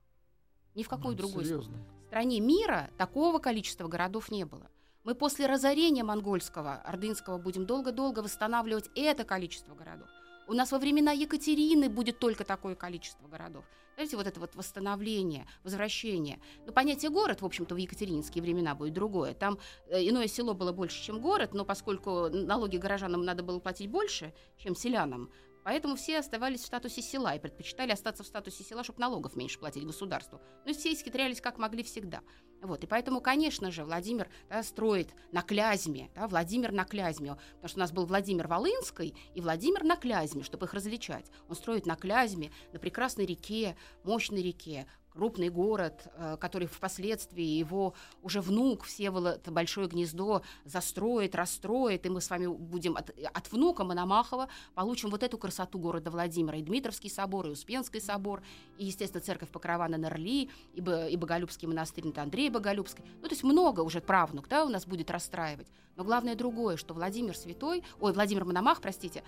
[0.74, 1.76] Ни в какой Ну, другой серьезно.
[2.06, 4.70] стране мира такого количества городов не было.
[5.04, 10.08] Мы после разорения монгольского, ордынского будем долго-долго восстанавливать это количество городов.
[10.48, 13.66] У нас во времена Екатерины будет только такое количество городов.
[13.96, 16.40] Знаете, вот это вот восстановление, возвращение.
[16.64, 19.34] Ну, понятие город, в общем-то, в екатеринские времена будет другое.
[19.34, 19.58] Там
[19.88, 24.32] э, иное село было больше, чем город, но поскольку налоги горожанам надо было платить больше,
[24.56, 25.30] чем селянам,
[25.64, 29.58] Поэтому все оставались в статусе села и предпочитали остаться в статусе села, чтобы налогов меньше
[29.58, 30.40] платить государству.
[30.64, 32.20] Но все исхитрялись как могли всегда.
[32.62, 32.82] Вот.
[32.82, 37.78] И поэтому, конечно же, Владимир да, строит на Клязьме, да, Владимир на Клязьме, потому что
[37.78, 41.30] у нас был Владимир Волынский и Владимир на Клязьме, чтобы их различать.
[41.48, 44.86] Он строит на Клязьме, на прекрасной реке, мощной реке,
[45.18, 52.20] крупный город, э, который впоследствии его уже внук Всеволод Большое Гнездо застроит, расстроит, и мы
[52.20, 57.10] с вами будем от, от внука Мономахова получим вот эту красоту города Владимира, и Дмитровский
[57.10, 58.42] собор, и Успенский собор,
[58.78, 63.04] и, естественно, церковь Покрова на Нерли, и, и Боголюбский монастырь на Андрей Боголюбский.
[63.20, 65.66] Ну, то есть много уже правнук, да, у нас будет расстраивать.
[65.96, 69.24] Но главное другое, что Владимир Святой, ой, Владимир Мономах, простите,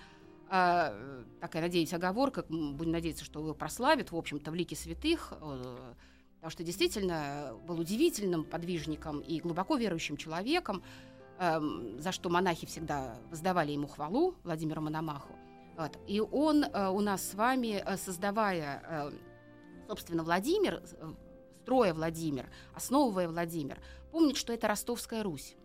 [0.53, 0.93] а,
[1.39, 5.93] такая, надеюсь, оговорка, будем надеяться, что его прославят, в общем-то, в лике святых, э,
[6.35, 10.83] потому что действительно был удивительным подвижником и глубоко верующим человеком,
[11.39, 15.33] эм, за что монахи всегда воздавали ему хвалу, Владимиру Мономаху.
[15.77, 15.97] Вот.
[16.05, 19.11] И он э, у нас с вами, э, создавая, э,
[19.87, 21.13] собственно, Владимир, э,
[21.61, 23.79] строя Владимир, основывая Владимир,
[24.11, 25.55] помнит, что это Ростовская Русь.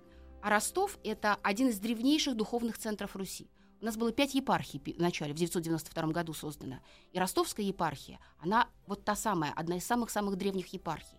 [0.42, 3.48] А Ростов– это один из древнейших духовных центров Руси.
[3.80, 6.78] У нас было пять епархий в начале, в 992 году создано.
[7.12, 11.18] И Ростовская епархия, она вот та самая, одна из самых-самых древних епархий.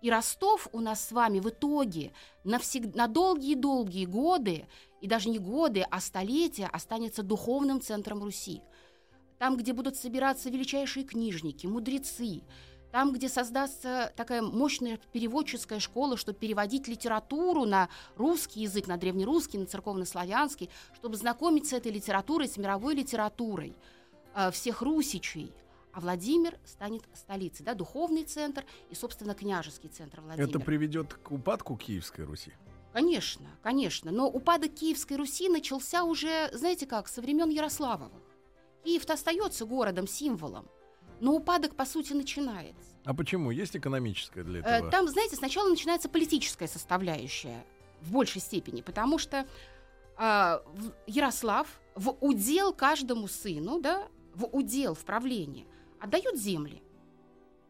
[0.00, 2.12] И Ростов у нас с вами в итоге
[2.44, 4.68] навсег- на долгие-долгие годы,
[5.00, 8.62] и даже не годы, а столетия останется духовным центром Руси.
[9.38, 12.42] Там, где будут собираться величайшие книжники, мудрецы,
[12.90, 19.58] там, где создастся такая мощная переводческая школа, чтобы переводить литературу на русский язык, на древнерусский,
[19.58, 23.76] на церковнославянский, чтобы знакомить с этой литературой, с мировой литературой
[24.34, 25.52] э, всех русичей.
[25.92, 30.48] А Владимир станет столицей, да, духовный центр и, собственно, княжеский центр Владимира.
[30.48, 32.52] Это приведет к упадку Киевской Руси.
[32.92, 34.10] Конечно, конечно.
[34.10, 38.22] Но упадок Киевской Руси начался уже, знаете как, со времен Ярославовых.
[38.84, 40.68] Киев-то остается городом, символом.
[41.20, 42.82] Но упадок, по сути, начинается.
[43.04, 43.50] А почему?
[43.50, 44.90] Есть экономическая для Э, этого?
[44.90, 47.64] Там, знаете, сначала начинается политическая составляющая
[48.02, 49.46] в большей степени, потому что
[50.16, 55.64] в- Ярослав в удел каждому сыну, да, в удел, в правление,
[56.00, 56.82] отдает земли.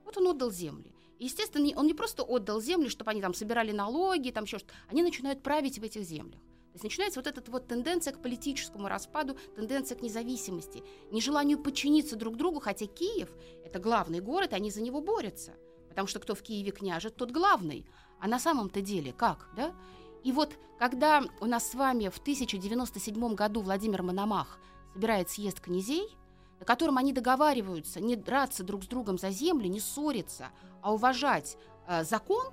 [0.05, 0.93] Вот он отдал земли.
[1.19, 4.75] Естественно, он не просто отдал земли, чтобы они там собирали налоги, там еще что-то.
[4.89, 6.41] Они начинают править в этих землях.
[6.69, 12.15] То есть начинается вот эта вот тенденция к политическому распаду, тенденция к независимости, нежеланию подчиниться
[12.17, 13.31] друг другу, хотя Киев–
[13.65, 15.55] это главный город, и они за него борются.
[15.89, 17.87] Потому что кто в Киеве княжет, тот главный.
[18.21, 19.75] А на самом-то деле как, да?
[20.23, 24.59] И вот когда у нас с вами в 1097 году Владимир Мономах
[24.93, 26.17] собирает съезд князей,
[26.61, 30.51] на котором они договариваются не драться друг с другом за землю, не ссориться,
[30.83, 32.53] а уважать э, закон,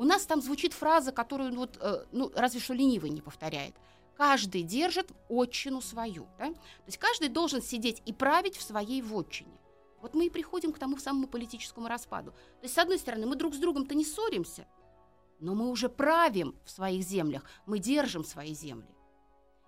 [0.00, 3.74] у нас там звучит фраза, которую вот, э, ну, разве что ленивый не повторяет.
[4.16, 6.26] Каждый держит отчину свою.
[6.38, 6.46] Да?
[6.46, 9.58] То есть каждый должен сидеть и править в своей вотчине.
[10.00, 12.30] Вот мы и приходим к тому самому политическому распаду.
[12.30, 14.66] То есть, с одной стороны, мы друг с другом-то не ссоримся,
[15.38, 18.88] но мы уже правим в своих землях, мы держим свои земли.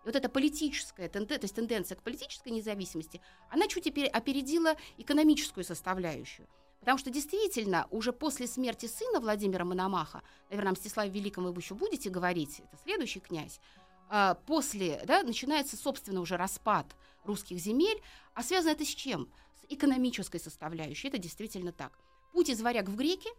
[0.03, 4.77] И вот эта политическая тенденция, то есть тенденция к политической независимости, она чуть опер- опередила
[4.97, 6.49] экономическую составляющую.
[6.83, 11.77] Потому что действительно, уже после смерти сына Владимира Мономаха, наверное, о Мстиславе Великом вы еще
[11.77, 13.61] будете говорить, это следующий князь,
[14.09, 18.03] а, после, да, начинается, собственно, уже распад русских земель.
[18.35, 19.29] А связано это с чем?
[19.61, 21.07] С экономической составляющей.
[21.07, 21.97] Это действительно так.
[22.33, 23.31] Путь из варяг в греки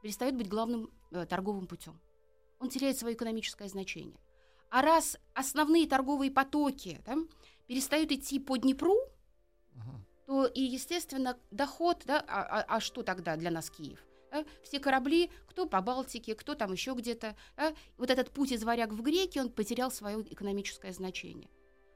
[0.00, 2.00] перестает быть главным э, торговым путем.
[2.60, 4.20] Он теряет свое экономическое значение.
[4.70, 7.18] А раз основные торговые потоки да,
[7.66, 8.96] перестают идти по Днепру,
[10.26, 14.04] то и, естественно, доход, да, а, а- а что тогда для нас Киев?
[14.30, 14.44] да?
[14.62, 17.36] Все корабли, кто по Балтике, кто там еще где-то.
[17.56, 17.74] да?
[17.98, 21.50] Вот этот путь из варяг в греки, он потерял свое экономическое значение.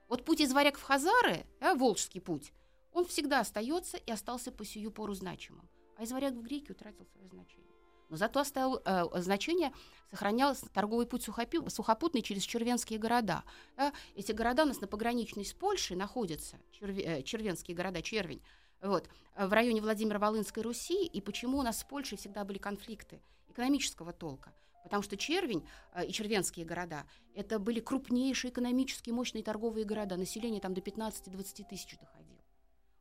[0.08, 2.52] Вот путь из варяг в Хазары, да, Волжский путь,
[2.92, 5.68] он всегда остается и остался по сию пору значимым.
[5.96, 7.66] А из варяг в греки утратил свое значение.
[8.08, 9.72] Но зато оставил э, значение,
[10.10, 13.42] сохранял торговый путь сухопи- сухопутный через червенские города.
[13.76, 13.92] Да?
[14.14, 18.42] Эти города у нас на пограничной с Польшей находятся, черве, э, червенские города, червень,
[18.80, 21.06] вот, в районе Владимира-Волынской Руси.
[21.06, 24.52] И почему у нас с Польшей всегда были конфликты экономического толка?
[24.86, 30.16] Потому что Червень э, и червенские города– это были крупнейшие экономически мощные торговые города.
[30.16, 32.38] Население там до 15-20 тысяч доходило.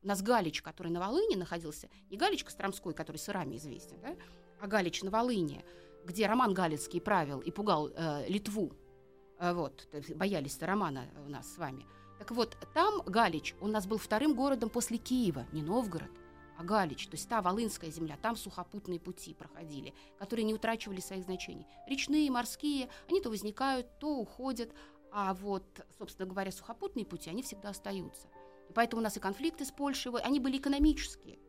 [0.01, 4.15] У нас Галич, который на Волыне находился, не Галич Костромской, который сырами известен, да,
[4.59, 5.63] а Галич на Волыне,
[6.05, 8.71] где Роман Галицкий правил и пугал э, Литву.
[9.39, 11.85] Э, вот, боялись-то Романа у нас с вами.
[12.19, 16.11] Так вот, там Галич у нас был вторым городом после Киева, не Новгород–
[16.57, 21.23] а Галич, то есть та Волынская земля, там сухопутные пути проходили, которые не утрачивали своих
[21.23, 21.67] значений.
[21.87, 24.71] Речные, морские, они то возникают, то уходят,
[25.11, 25.63] а вот,
[25.97, 28.27] собственно говоря, сухопутные пути, они всегда остаются.
[28.69, 31.39] И поэтому у нас и конфликты с Польшей, они были экономические.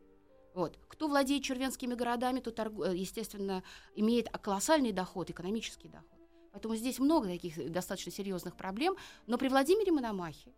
[0.57, 0.79] Вот.
[0.87, 3.61] Кто владеет червенскими городами, то, э, естественно,
[3.93, 6.09] имеет колоссальный доход, экономический доход.
[6.51, 8.95] Поэтому здесь много таких достаточно серьезных проблем.
[9.27, 10.51] Но при Владимире Мономахе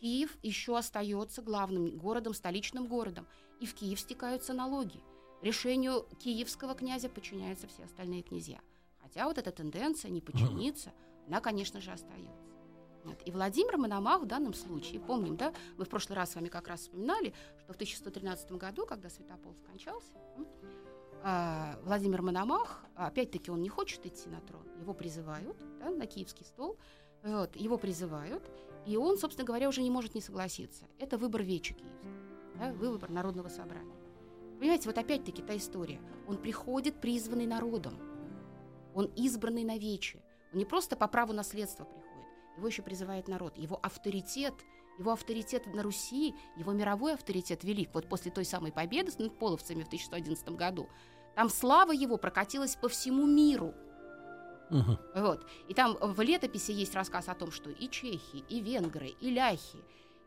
[0.00, 3.26] Киев еще остается главным городом, столичным городом,
[3.60, 5.02] и в Киев стекаются налоги.
[5.42, 8.60] Решению киевского князя подчиняются все остальные князья.
[9.02, 10.94] Хотя вот эта тенденция не подчиниться,
[11.28, 12.54] она, конечно же, остается.
[13.04, 13.20] Вот.
[13.26, 16.68] И Владимир Мономах в данном случае, помним, да, мы в прошлый раз с вами как
[16.68, 20.12] раз вспоминали, что в 1113 году, когда Святополк скончался,
[21.22, 26.44] а, Владимир Мономах, опять-таки он не хочет идти на трон, его призывают да, на киевский
[26.44, 26.76] стол,
[27.22, 28.50] вот, его призывают,
[28.84, 30.84] и он, собственно говоря, уже не может не согласиться.
[30.98, 32.12] Это выбор Вечи Киевского,
[32.56, 33.96] да, выбор Народного собрания.
[34.58, 36.00] Понимаете, вот опять-таки та история.
[36.28, 37.98] Он приходит призванный народом.
[38.94, 40.22] Он избранный на вече.
[40.52, 43.56] Он не просто по праву наследства приходит, его еще призывает народ.
[43.56, 44.54] Его авторитет,
[44.98, 47.90] его авторитет на Руси, его мировой авторитет велик.
[47.94, 50.88] Вот после той самой победы над половцами в 1111 году,
[51.34, 53.74] там слава его прокатилась по всему миру.
[54.70, 54.98] Угу.
[55.16, 55.46] Вот.
[55.68, 59.78] И там в летописи есть рассказ о том, что и чехи, и венгры, и ляхи,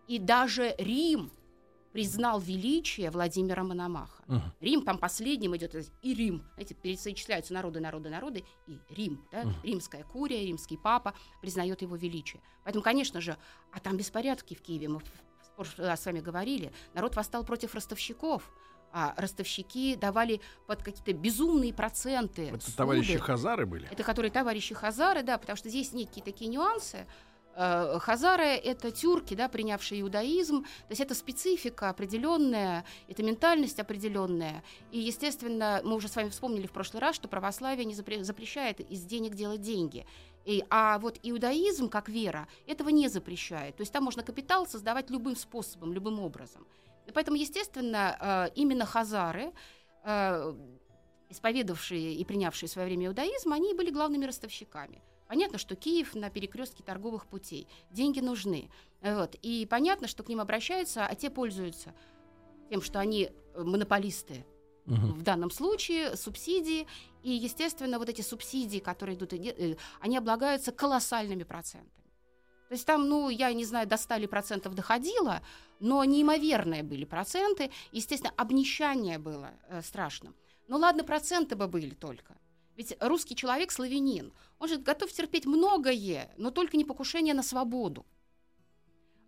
[0.08, 1.32] и даже Рим
[1.98, 4.22] признал величие Владимира Мономаха.
[4.28, 4.42] Угу.
[4.62, 9.54] Рим там последним идет, и Рим, знаете, перечисляются народы, народы, народы, и Рим, да, угу.
[9.64, 12.40] римская курия, римский папа признает его величие.
[12.64, 13.36] Поэтому, конечно же,
[13.72, 15.02] а там беспорядки в Киеве, мы
[15.58, 18.48] с вами говорили, народ восстал против ростовщиков,
[18.92, 22.50] а ростовщики давали под какие-то безумные проценты.
[22.50, 22.78] Это суды.
[22.78, 23.88] товарищи Хазары были?
[23.90, 27.08] Это которые товарищи Хазары, да, потому что здесь некие такие нюансы.
[27.58, 34.64] Э, Хазары— это тюрки, да, принявшие иудаизм, то есть это специфика определенная, это ментальность определенная.
[34.92, 39.04] И, естественно, мы уже с вами вспомнили в прошлый раз, что православие не запрещает из
[39.06, 40.06] денег делать деньги.
[40.46, 43.76] И, а вот иудаизм, как вера, этого не запрещает.
[43.76, 46.68] То есть там можно капитал создавать любым способом, любым образом.
[47.08, 49.52] И поэтому, естественно, э, именно хазары,
[50.04, 50.56] э,
[51.30, 55.02] исповедовавшие и принявшие в свое время иудаизм, они были главными ростовщиками.
[55.28, 57.68] Понятно, что Киев на перекрестке торговых путей.
[57.92, 58.70] Деньги нужны.
[59.02, 59.36] Вот.
[59.42, 61.94] И понятно, что к ним обращаются, а те пользуются
[62.70, 64.46] тем, что они монополисты
[64.86, 65.08] угу.
[65.08, 66.88] в данном случае, субсидии.
[67.24, 71.92] И, естественно, вот эти субсидии, которые идут, э, они облагаются колоссальными процентами.
[72.70, 75.42] То есть там, ну, я не знаю, до 100 процентов доходило,
[75.80, 77.72] но неимоверные были проценты.
[77.92, 80.36] Естественно, обнищание было э, страшным.
[80.68, 82.36] Ну ладно, проценты бы были только.
[82.78, 84.32] Ведь русский человек славянин.
[84.60, 88.06] Он же готов терпеть многое, но только не покушение на свободу.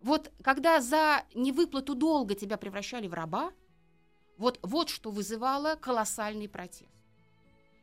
[0.00, 3.52] Вот когда за невыплату долга тебя превращали в раба,
[4.38, 6.90] вот, вот что вызывало колоссальный протест.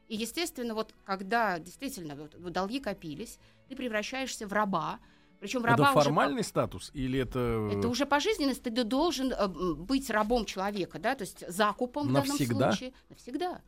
[0.07, 4.99] И, естественно, вот когда действительно вот, долги копились, ты превращаешься в раба,
[5.41, 6.49] причем раба это формальный уже...
[6.49, 7.69] статус или это...
[7.71, 12.55] Это уже пожизненность, ты должен э, быть рабом человека, да, то есть закупом Навсегда?
[12.55, 12.93] в данном случае.
[13.09, 13.61] Навсегда.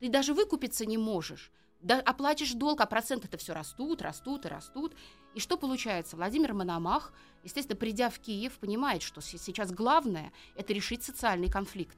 [0.00, 1.50] Ты даже выкупиться не можешь.
[1.80, 4.94] Да, оплатишь долг, а проценты-то все растут, растут и растут.
[5.34, 6.16] И что получается?
[6.16, 7.12] Владимир Мономах,
[7.44, 11.96] естественно, придя в Киев, понимает, что сейчас главное– это решить социальный конфликт.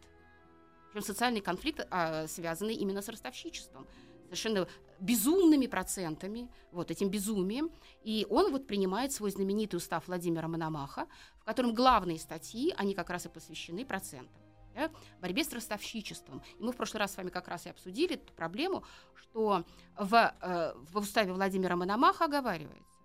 [0.92, 3.86] Причем социальный конфликт, а, связанный именно с ростовщичеством
[4.24, 4.68] совершенно
[5.00, 7.70] безумными процентами, вот этим безумием.
[8.02, 11.06] И он вот принимает свой знаменитый устав Владимира Мономаха,
[11.40, 14.47] в котором главные статьи, они как раз и посвящены процентам.
[14.78, 16.40] Да, борьбе с ростовщичеством.
[16.56, 18.84] И мы в прошлый раз с вами как раз и обсудили эту проблему,
[19.16, 19.64] что
[19.96, 23.00] в, э, в уставе Владимира Мономаха оговаривается,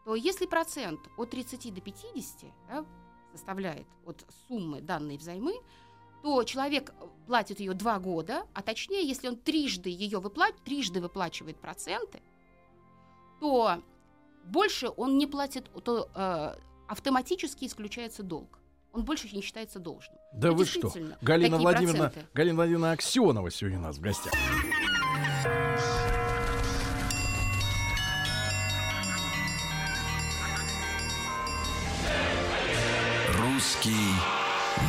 [0.00, 2.86] что если процент от 30 до 50 да,
[3.32, 5.52] составляет от суммы данной взаймы,
[6.22, 6.94] то человек
[7.26, 12.22] платит ее два года, а точнее, если он трижды ее выплачивает, трижды выплачивает проценты,
[13.38, 13.82] то
[14.46, 18.57] больше он не платит, то э, автоматически исключается долг
[18.98, 20.18] он больше не считается должным.
[20.32, 20.92] Да и вы что?
[21.20, 22.28] Галина Владимировна, проценты.
[22.34, 24.32] Галина Владимировна Аксенова сегодня у нас в гостях.
[33.36, 33.92] Русский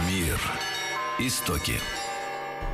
[0.08, 0.40] мир.
[1.20, 1.80] Истоки.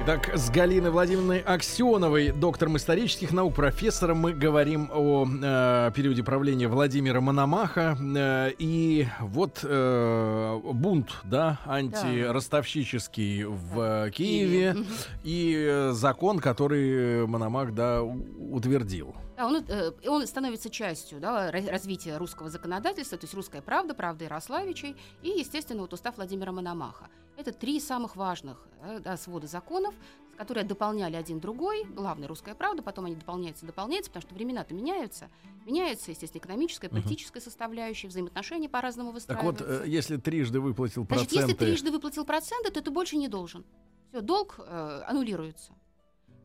[0.04, 6.68] Итак, с Галиной Владимировной Аксеновой, доктором исторических наук, профессором, мы говорим о э, периоде правления
[6.68, 7.98] Владимира Мономаха.
[8.00, 14.76] Э, и вот э, бунт, да, антиростовщический в Киеве.
[15.24, 19.16] И э, закон, который Мономах, да, утвердил.
[19.38, 23.96] Да, он, э, он становится частью да, ра- развития русского законодательства, то есть русская правда,
[23.96, 27.08] правда Ярославичей и, естественно, вот устав Владимира Мономаха.
[27.38, 29.94] Это три самых важных э, да, свода законов,
[30.38, 31.86] которые дополняли один другой.
[31.86, 35.30] Главное русская правда, потом они дополняются, дополняются, потому что времена-то меняются.
[35.66, 39.84] Меняется, естественно, экономическая, политическая составляющая, взаимоотношения по-разному Так вот, выстраиваются.
[39.86, 41.36] э, если трижды выплатил Значит, проценты...
[41.36, 43.66] если трижды выплатил проценты, то ты больше не должен.
[44.10, 45.74] Все, долг э, аннулируется.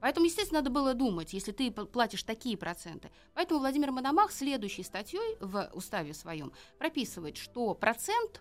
[0.00, 3.10] Поэтому, естественно, надо было думать, если ты платишь такие проценты.
[3.34, 8.40] Поэтому Владимир Мономах следующей статьей в уставе своем прописывает, что процент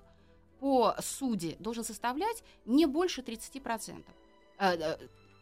[0.59, 4.03] по суде должен составлять не больше 30%.
[4.59, 4.97] Э, э,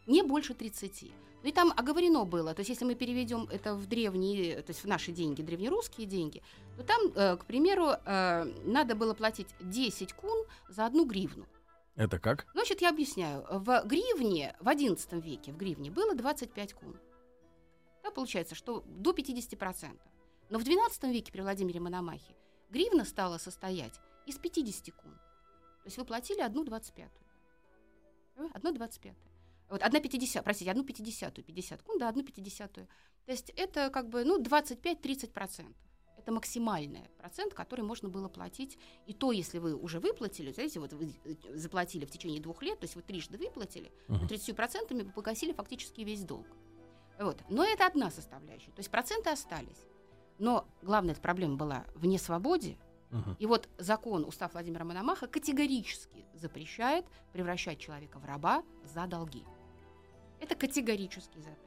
[0.06, 1.12] не больше 30.
[1.44, 4.84] Ну и там оговорено было, то есть если мы переведем это в древние, то есть
[4.84, 6.42] в наши деньги, древнерусские деньги,
[6.78, 11.46] то там, э, к примеру, э, надо было платить 10 кун за одну гривну.
[11.96, 12.48] Это как?
[12.54, 13.46] Значит, я объясняю.
[13.50, 16.96] В гривне, в XI веке в гривне было 25 кун.
[18.04, 19.98] Да, получается, что до 50%.
[20.50, 22.36] Но в XII веке при Владимире Мономахе
[22.70, 25.12] гривна стала состоять из 50 кун.
[25.14, 27.12] То есть вы платили одну 25
[28.54, 29.16] Одну 25
[29.70, 32.88] вот, одна 50, простите, одну 50 50 кун, да, одну 50 То
[33.28, 35.76] есть это как бы, ну, 25-30%.
[36.18, 38.78] Это максимальный процент, который можно было платить.
[39.06, 41.14] И то, если вы уже выплатили, знаете, вот вы
[41.54, 44.28] заплатили в течение двух лет, то есть вы трижды выплатили, Мгм.
[44.28, 46.48] 30% вы погасили фактически весь долг.
[47.20, 47.42] Вот.
[47.50, 48.72] Но это одна составляющая.
[48.72, 49.86] То есть проценты остались.
[50.40, 52.78] Но главная проблема была в несвободе.
[53.40, 59.46] И вот закон, устав Владимира Мономаха категорически запрещает превращать человека в раба за долги.
[60.40, 61.58] Это категорический запрет.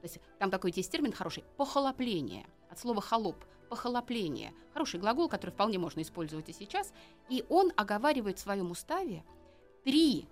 [0.00, 2.46] То есть там такой есть термин хороший– похолопление.
[2.70, 3.36] От слова «холоп»–
[3.68, 4.52] похолопление.
[4.72, 6.92] Хороший глагол, который вполне можно использовать и сейчас.
[7.28, 9.24] И он оговаривает в своем уставе
[9.84, 10.26] три,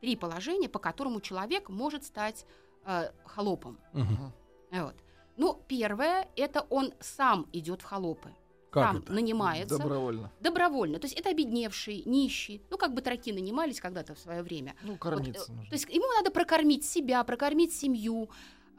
[0.00, 2.46] три положения, по которому человек может стать
[2.84, 3.78] э, холопом.
[3.92, 4.32] Мгм.
[4.70, 4.96] Вот.
[5.36, 8.34] Ну, первое– это он сам идет в холопы.
[8.70, 9.12] Как сам это?
[9.12, 10.30] нанимается Добровольно.
[10.40, 10.98] добровольно.
[10.98, 12.62] То есть это обедневший, нищий.
[12.70, 14.74] Ну, как бы траки нанимались когда-то в свое время.
[14.82, 15.70] Ну, Вот, кормиться э, нужно.
[15.70, 18.28] то есть ему надо прокормить себя, прокормить семью.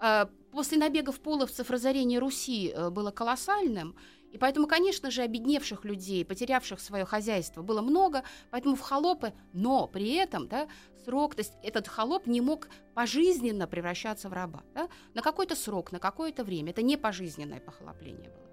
[0.01, 3.95] Э, После набегов половцев разорение Руси э, было колоссальным.
[4.31, 9.87] И поэтому, конечно же, обедневших людей, потерявших свое хозяйство, было много, поэтому в холопы, но
[9.87, 10.67] при этом да,
[11.03, 14.61] срок, то есть этот холоп не мог пожизненно превращаться в раба.
[14.75, 16.71] Да, на какой-то срок, на какое-то время.
[16.71, 18.48] Это не пожизненное похолопление было.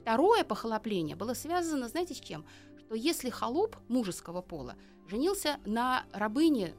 [0.00, 2.44] Второе похолопление было связано, знаете, с чем?
[2.78, 4.76] Что если холоп мужеского пола
[5.06, 6.74] женился на рабыне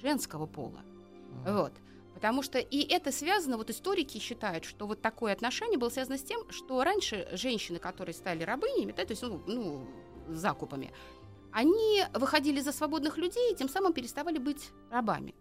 [0.00, 0.80] женского пола,
[1.44, 1.56] Мгм.
[1.56, 1.72] вот.
[2.14, 6.22] Потому что и это связано, вот историки считают, что вот такое отношение было связано с
[6.22, 9.86] тем, что раньше женщины, которые стали рабынями, да, то есть ну, ну,
[10.28, 10.92] закупами,
[11.52, 15.34] они выходили за свободных людей и тем самым переставали быть рабами.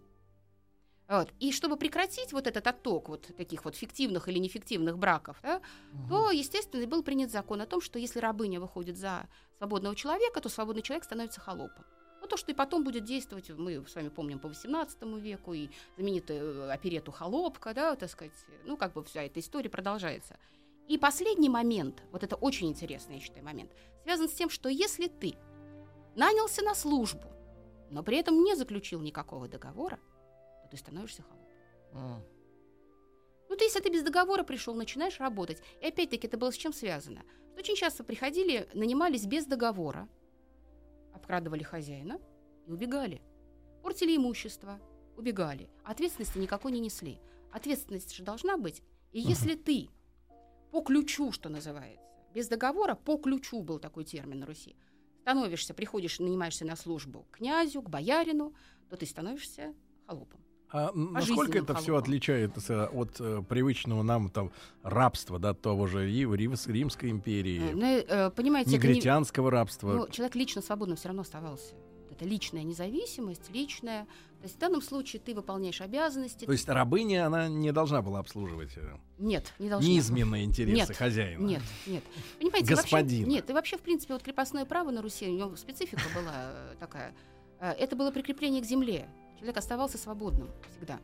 [1.08, 1.30] Вот.
[1.40, 6.10] И чтобы прекратить вот этот отток вот таких вот фиктивных или нефиктивных браков, да, Мгм.
[6.10, 9.28] то, естественно, был принят закон о том, что если рабыня выходит за
[9.58, 11.86] свободного человека, то свободный человек становится холопом.
[12.22, 15.70] Ну, то, что и потом будет действовать, мы с вами помним по XVIII веку и
[15.96, 18.32] знаменитую э, оперету «Холопка», да, так сказать,
[18.64, 20.38] ну, как бы вся эта история продолжается.
[20.88, 23.72] И последний момент, вот это очень интересный, я считаю, момент,
[24.04, 25.36] связан с тем, что если ты
[26.16, 27.28] нанялся на службу,
[27.90, 30.00] но при этом не заключил никакого договора,
[30.74, 31.48] ты становишься холопом.
[31.94, 32.24] М.
[33.50, 35.62] Ну, то есть, если ты без договора пришел, начинаешь работать.
[35.80, 37.24] И опять-таки это было с чем связано?
[37.56, 40.10] Очень часто приходили, нанимались без договора,
[41.14, 42.20] обкрадывали хозяина
[42.66, 43.22] и убегали.
[43.84, 44.80] Портили имущество,
[45.16, 45.70] убегали.
[45.84, 47.20] Ответственности никакой не несли.
[47.52, 48.82] Ответственность же должна быть.
[49.12, 49.90] И если ты
[50.72, 52.04] по ключу, что называется,
[52.34, 54.76] без договора, по ключу был такой термин на Руси,
[55.22, 58.56] становишься, приходишь, нанимаешься на службу к князю, к боярину,
[58.90, 59.76] то ты становишься
[60.08, 60.44] холопом.
[60.74, 64.52] А насколько это все отличается от э, привычного нам там
[64.82, 69.52] рабства, да, того же Ри- Римс- Римской Э, империи, ну, э, понимаете, это не- негритянского
[69.52, 69.94] рабства?
[69.94, 71.76] Ну, человек лично свободным все равно оставался.
[72.10, 74.06] Это личная независимость, личная.
[74.40, 76.46] То есть в данном случае ты выполняешь обязанности.
[76.46, 79.88] То есть рабыня, она не должна была обслуживать э, нет, не должна.
[79.88, 81.46] неизменные интересы Нет, хозяина.
[81.46, 82.04] Нет, нет.
[82.40, 83.20] Понимаете, Господина.
[83.22, 86.34] вообще, нет, и вообще, в принципе, вот крепостное право на Руси, у него специфика была
[86.36, 87.14] э, такая.
[87.60, 89.08] Э, Это было прикрепление к земле.
[89.38, 91.00] Человек оставался свободным всегда.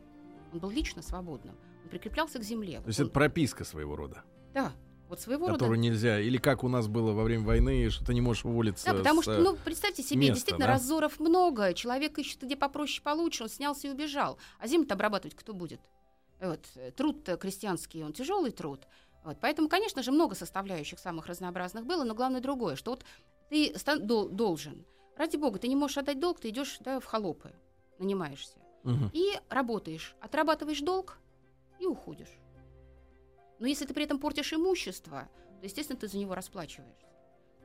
[0.52, 1.56] Он был лично свободным.
[1.84, 2.80] Он прикреплялся к земле.
[2.80, 4.22] То есть Он- это прописка своего рода.
[4.54, 4.72] Да.
[5.08, 5.80] Вот своего Которую рода...
[5.80, 6.20] нельзя.
[6.20, 8.86] Или как у нас было во время войны, что ты не можешь уволиться.
[8.86, 10.74] Да, потому что, э, ну, представьте себе, места, действительно, да?
[10.74, 11.74] разоров много.
[11.74, 14.38] Человек ищет где попроще, получше, он снялся и убежал.
[14.60, 15.80] А землю-то обрабатывать кто будет?
[16.40, 16.60] Вот.
[16.76, 18.86] э, Труд-то крестьянский, он тяжелый труд.
[19.24, 19.36] Вот.
[19.40, 23.04] Поэтому, конечно же, много составляющих самых разнообразных было, но главное другое, что вот
[23.50, 24.84] ты стан- дол- должен.
[25.16, 27.52] Ради бога, ты не можешь отдать долг, ты идешь да, в холопы,
[28.00, 28.58] нанимаешься.
[28.82, 29.10] Мгм.
[29.12, 31.18] И работаешь, отрабатываешь долг
[31.78, 32.38] и уходишь.
[33.58, 35.28] Но если ты при этом портишь имущество,
[35.60, 37.06] то, естественно, ты за него расплачиваешься.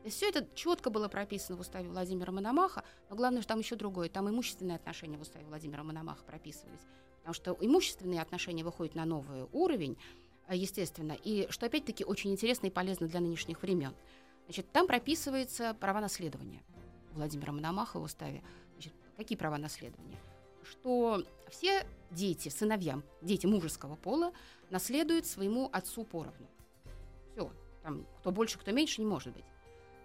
[0.05, 3.59] То есть все это четко было прописано в уставе Владимира Мономаха, но главное, что там
[3.59, 4.07] еще другое.
[4.07, 6.81] Там имущественные отношения в уставе Владимира Мономаха прописывались.
[7.17, 9.97] Потому что имущественные отношения выходят на новый уровень,
[10.47, 13.95] а, естественно, и что опять-таки очень интересно и полезно для нынешних времен.
[14.45, 16.61] Значит, там прописывается права наследования
[17.13, 18.43] Владимира Мономаха в уставе.
[18.73, 20.18] Значит, какие права наследования?
[20.63, 24.32] Что все дети, сыновья, дети мужеского пола
[24.70, 26.47] наследуют своему отцу поровну.
[27.32, 27.51] Все,
[27.84, 29.45] там кто больше, кто меньше не может быть.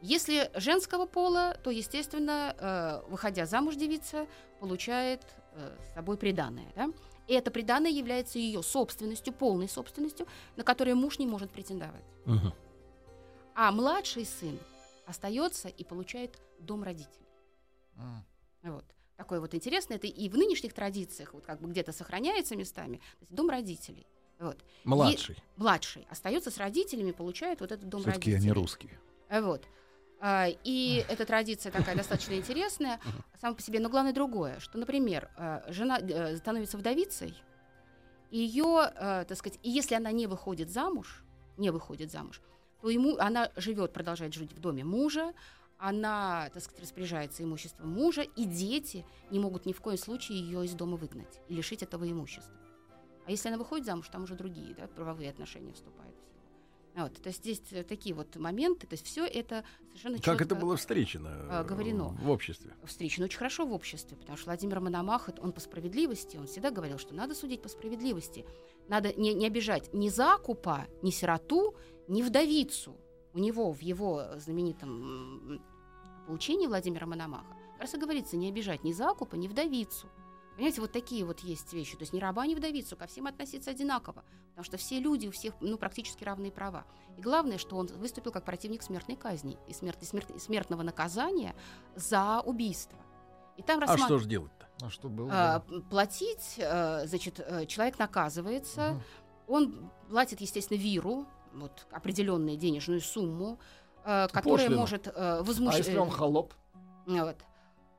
[0.02, 4.26] Если женского пола, то, естественно, э, выходя замуж девица,
[4.58, 6.72] получает э, с собой приданное.
[6.74, 6.90] Да?
[7.26, 12.04] И это приданное является ее собственностью, полной собственностью, на которую муж не может претендовать.
[12.24, 12.52] Мгм.
[13.54, 14.58] А младший сын
[15.06, 17.28] остается и получает дом родителей.
[17.96, 18.24] М.
[18.62, 18.84] Вот.
[19.20, 19.98] Такое вот интересное.
[19.98, 23.02] Это и в нынешних традициях вот как бы где-то сохраняется местами.
[23.28, 24.06] Дом родителей.
[24.38, 24.56] Вот.
[24.84, 25.36] Младший.
[25.58, 28.50] Младший остается с родителями, получает вот этот дом Все-таки родителей.
[28.50, 28.98] они русские.
[29.28, 29.66] А, Вот.
[30.20, 32.98] А, И эта традиция такая достаточно интересная
[33.38, 37.34] сама по себе, но главное другое, что, например, а, жена э, становится вдовицей,
[38.30, 41.24] и ее, э, так сказать, и если она не выходит замуж,
[41.58, 42.40] не выходит замуж,
[42.80, 45.34] то ему она живет, продолжает жить в доме мужа,
[45.80, 50.64] она, так сказать, распоряжается имуществом мужа, и дети не могут ни в коем случае ее
[50.64, 52.54] из дома выгнать и лишить этого имущества.
[53.26, 57.04] А если она выходит замуж, там уже другие да, правовые отношения вступают в силу.
[57.04, 60.54] Вот, то есть здесь э, такие вот моменты, то есть все это совершенно Как это
[60.54, 62.08] было встречено э, говорено.
[62.20, 62.74] в обществе?
[62.84, 66.98] встречено очень хорошо в обществе, потому что Владимир Мономах, он по справедливости, он всегда говорил,
[66.98, 68.44] что надо судить по справедливости.
[68.88, 71.76] Надо не, не обижать ни закупа, ни сироту,
[72.08, 72.96] ни вдовицу.
[73.32, 75.62] У него в его знаменитом м,
[76.26, 80.06] поучении Владимира Мономаха как раз и говорится, не обижать ни закупа, ни вдовицу.
[80.54, 81.96] Понимаете, вот такие вот есть вещи.
[81.96, 84.22] То есть ни раба, ни вдовицу, ко всем относиться одинаково.
[84.50, 86.84] Потому что все люди, у всех ну, практически равные права.
[87.16, 91.54] И главное, что он выступил как противник смертной казни и, смерти, смерти- смертного наказания
[91.96, 92.98] за убийство.
[93.56, 94.68] И там А рассма- что же делать-то?
[94.84, 95.30] А что было?
[95.32, 99.02] а, платить, э, значит, э, человек наказывается, Мгм.
[99.46, 103.58] он платит, естественно, виру, вот определенную денежную сумму,
[104.04, 104.80] э, которая Пошлину.
[104.80, 105.86] может э, А возмущать.
[105.86, 106.54] если он холоп?
[107.06, 107.36] Вот.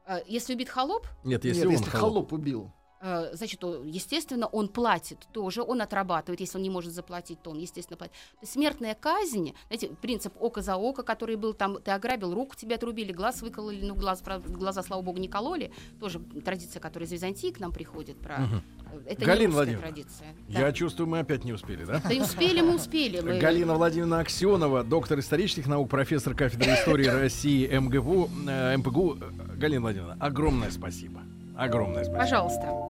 [0.06, 2.14] Э, Если убит холоп, Нет, если Нет, он если холоп.
[2.30, 2.72] холоп убил.
[3.02, 6.39] Э, значит, естественно, он платит тоже, он отрабатывает.
[6.39, 8.14] Если он не может заплатить, то он, естественно, платит.
[8.43, 13.12] Смертная казнь, знаете, принцип око за око, который был там, ты ограбил, руку тебе отрубили,
[13.12, 15.72] глаз выкололи, ну, глаз, глаза, слава богу, не кололи.
[15.99, 18.18] Тоже традиция, которая из Византии к нам приходит.
[18.18, 18.38] Про...
[18.39, 18.64] Мгм.
[19.06, 20.36] Это Галина Владимировна, традиция.
[20.49, 20.74] Я Да.
[20.74, 22.02] чувствую, мы опять не успели, да?
[22.04, 23.22] Да и успели мы, успели.
[23.22, 23.39] Мы...
[23.39, 29.18] Галина Владимировна Аксенова, доктор исторических наук, профессор кафедры истории России МГУ, э, МПГУ.
[29.56, 31.22] Галина Владимировна, огромное спасибо.
[31.56, 32.20] Огромное спасибо.
[32.20, 32.91] Пожалуйста.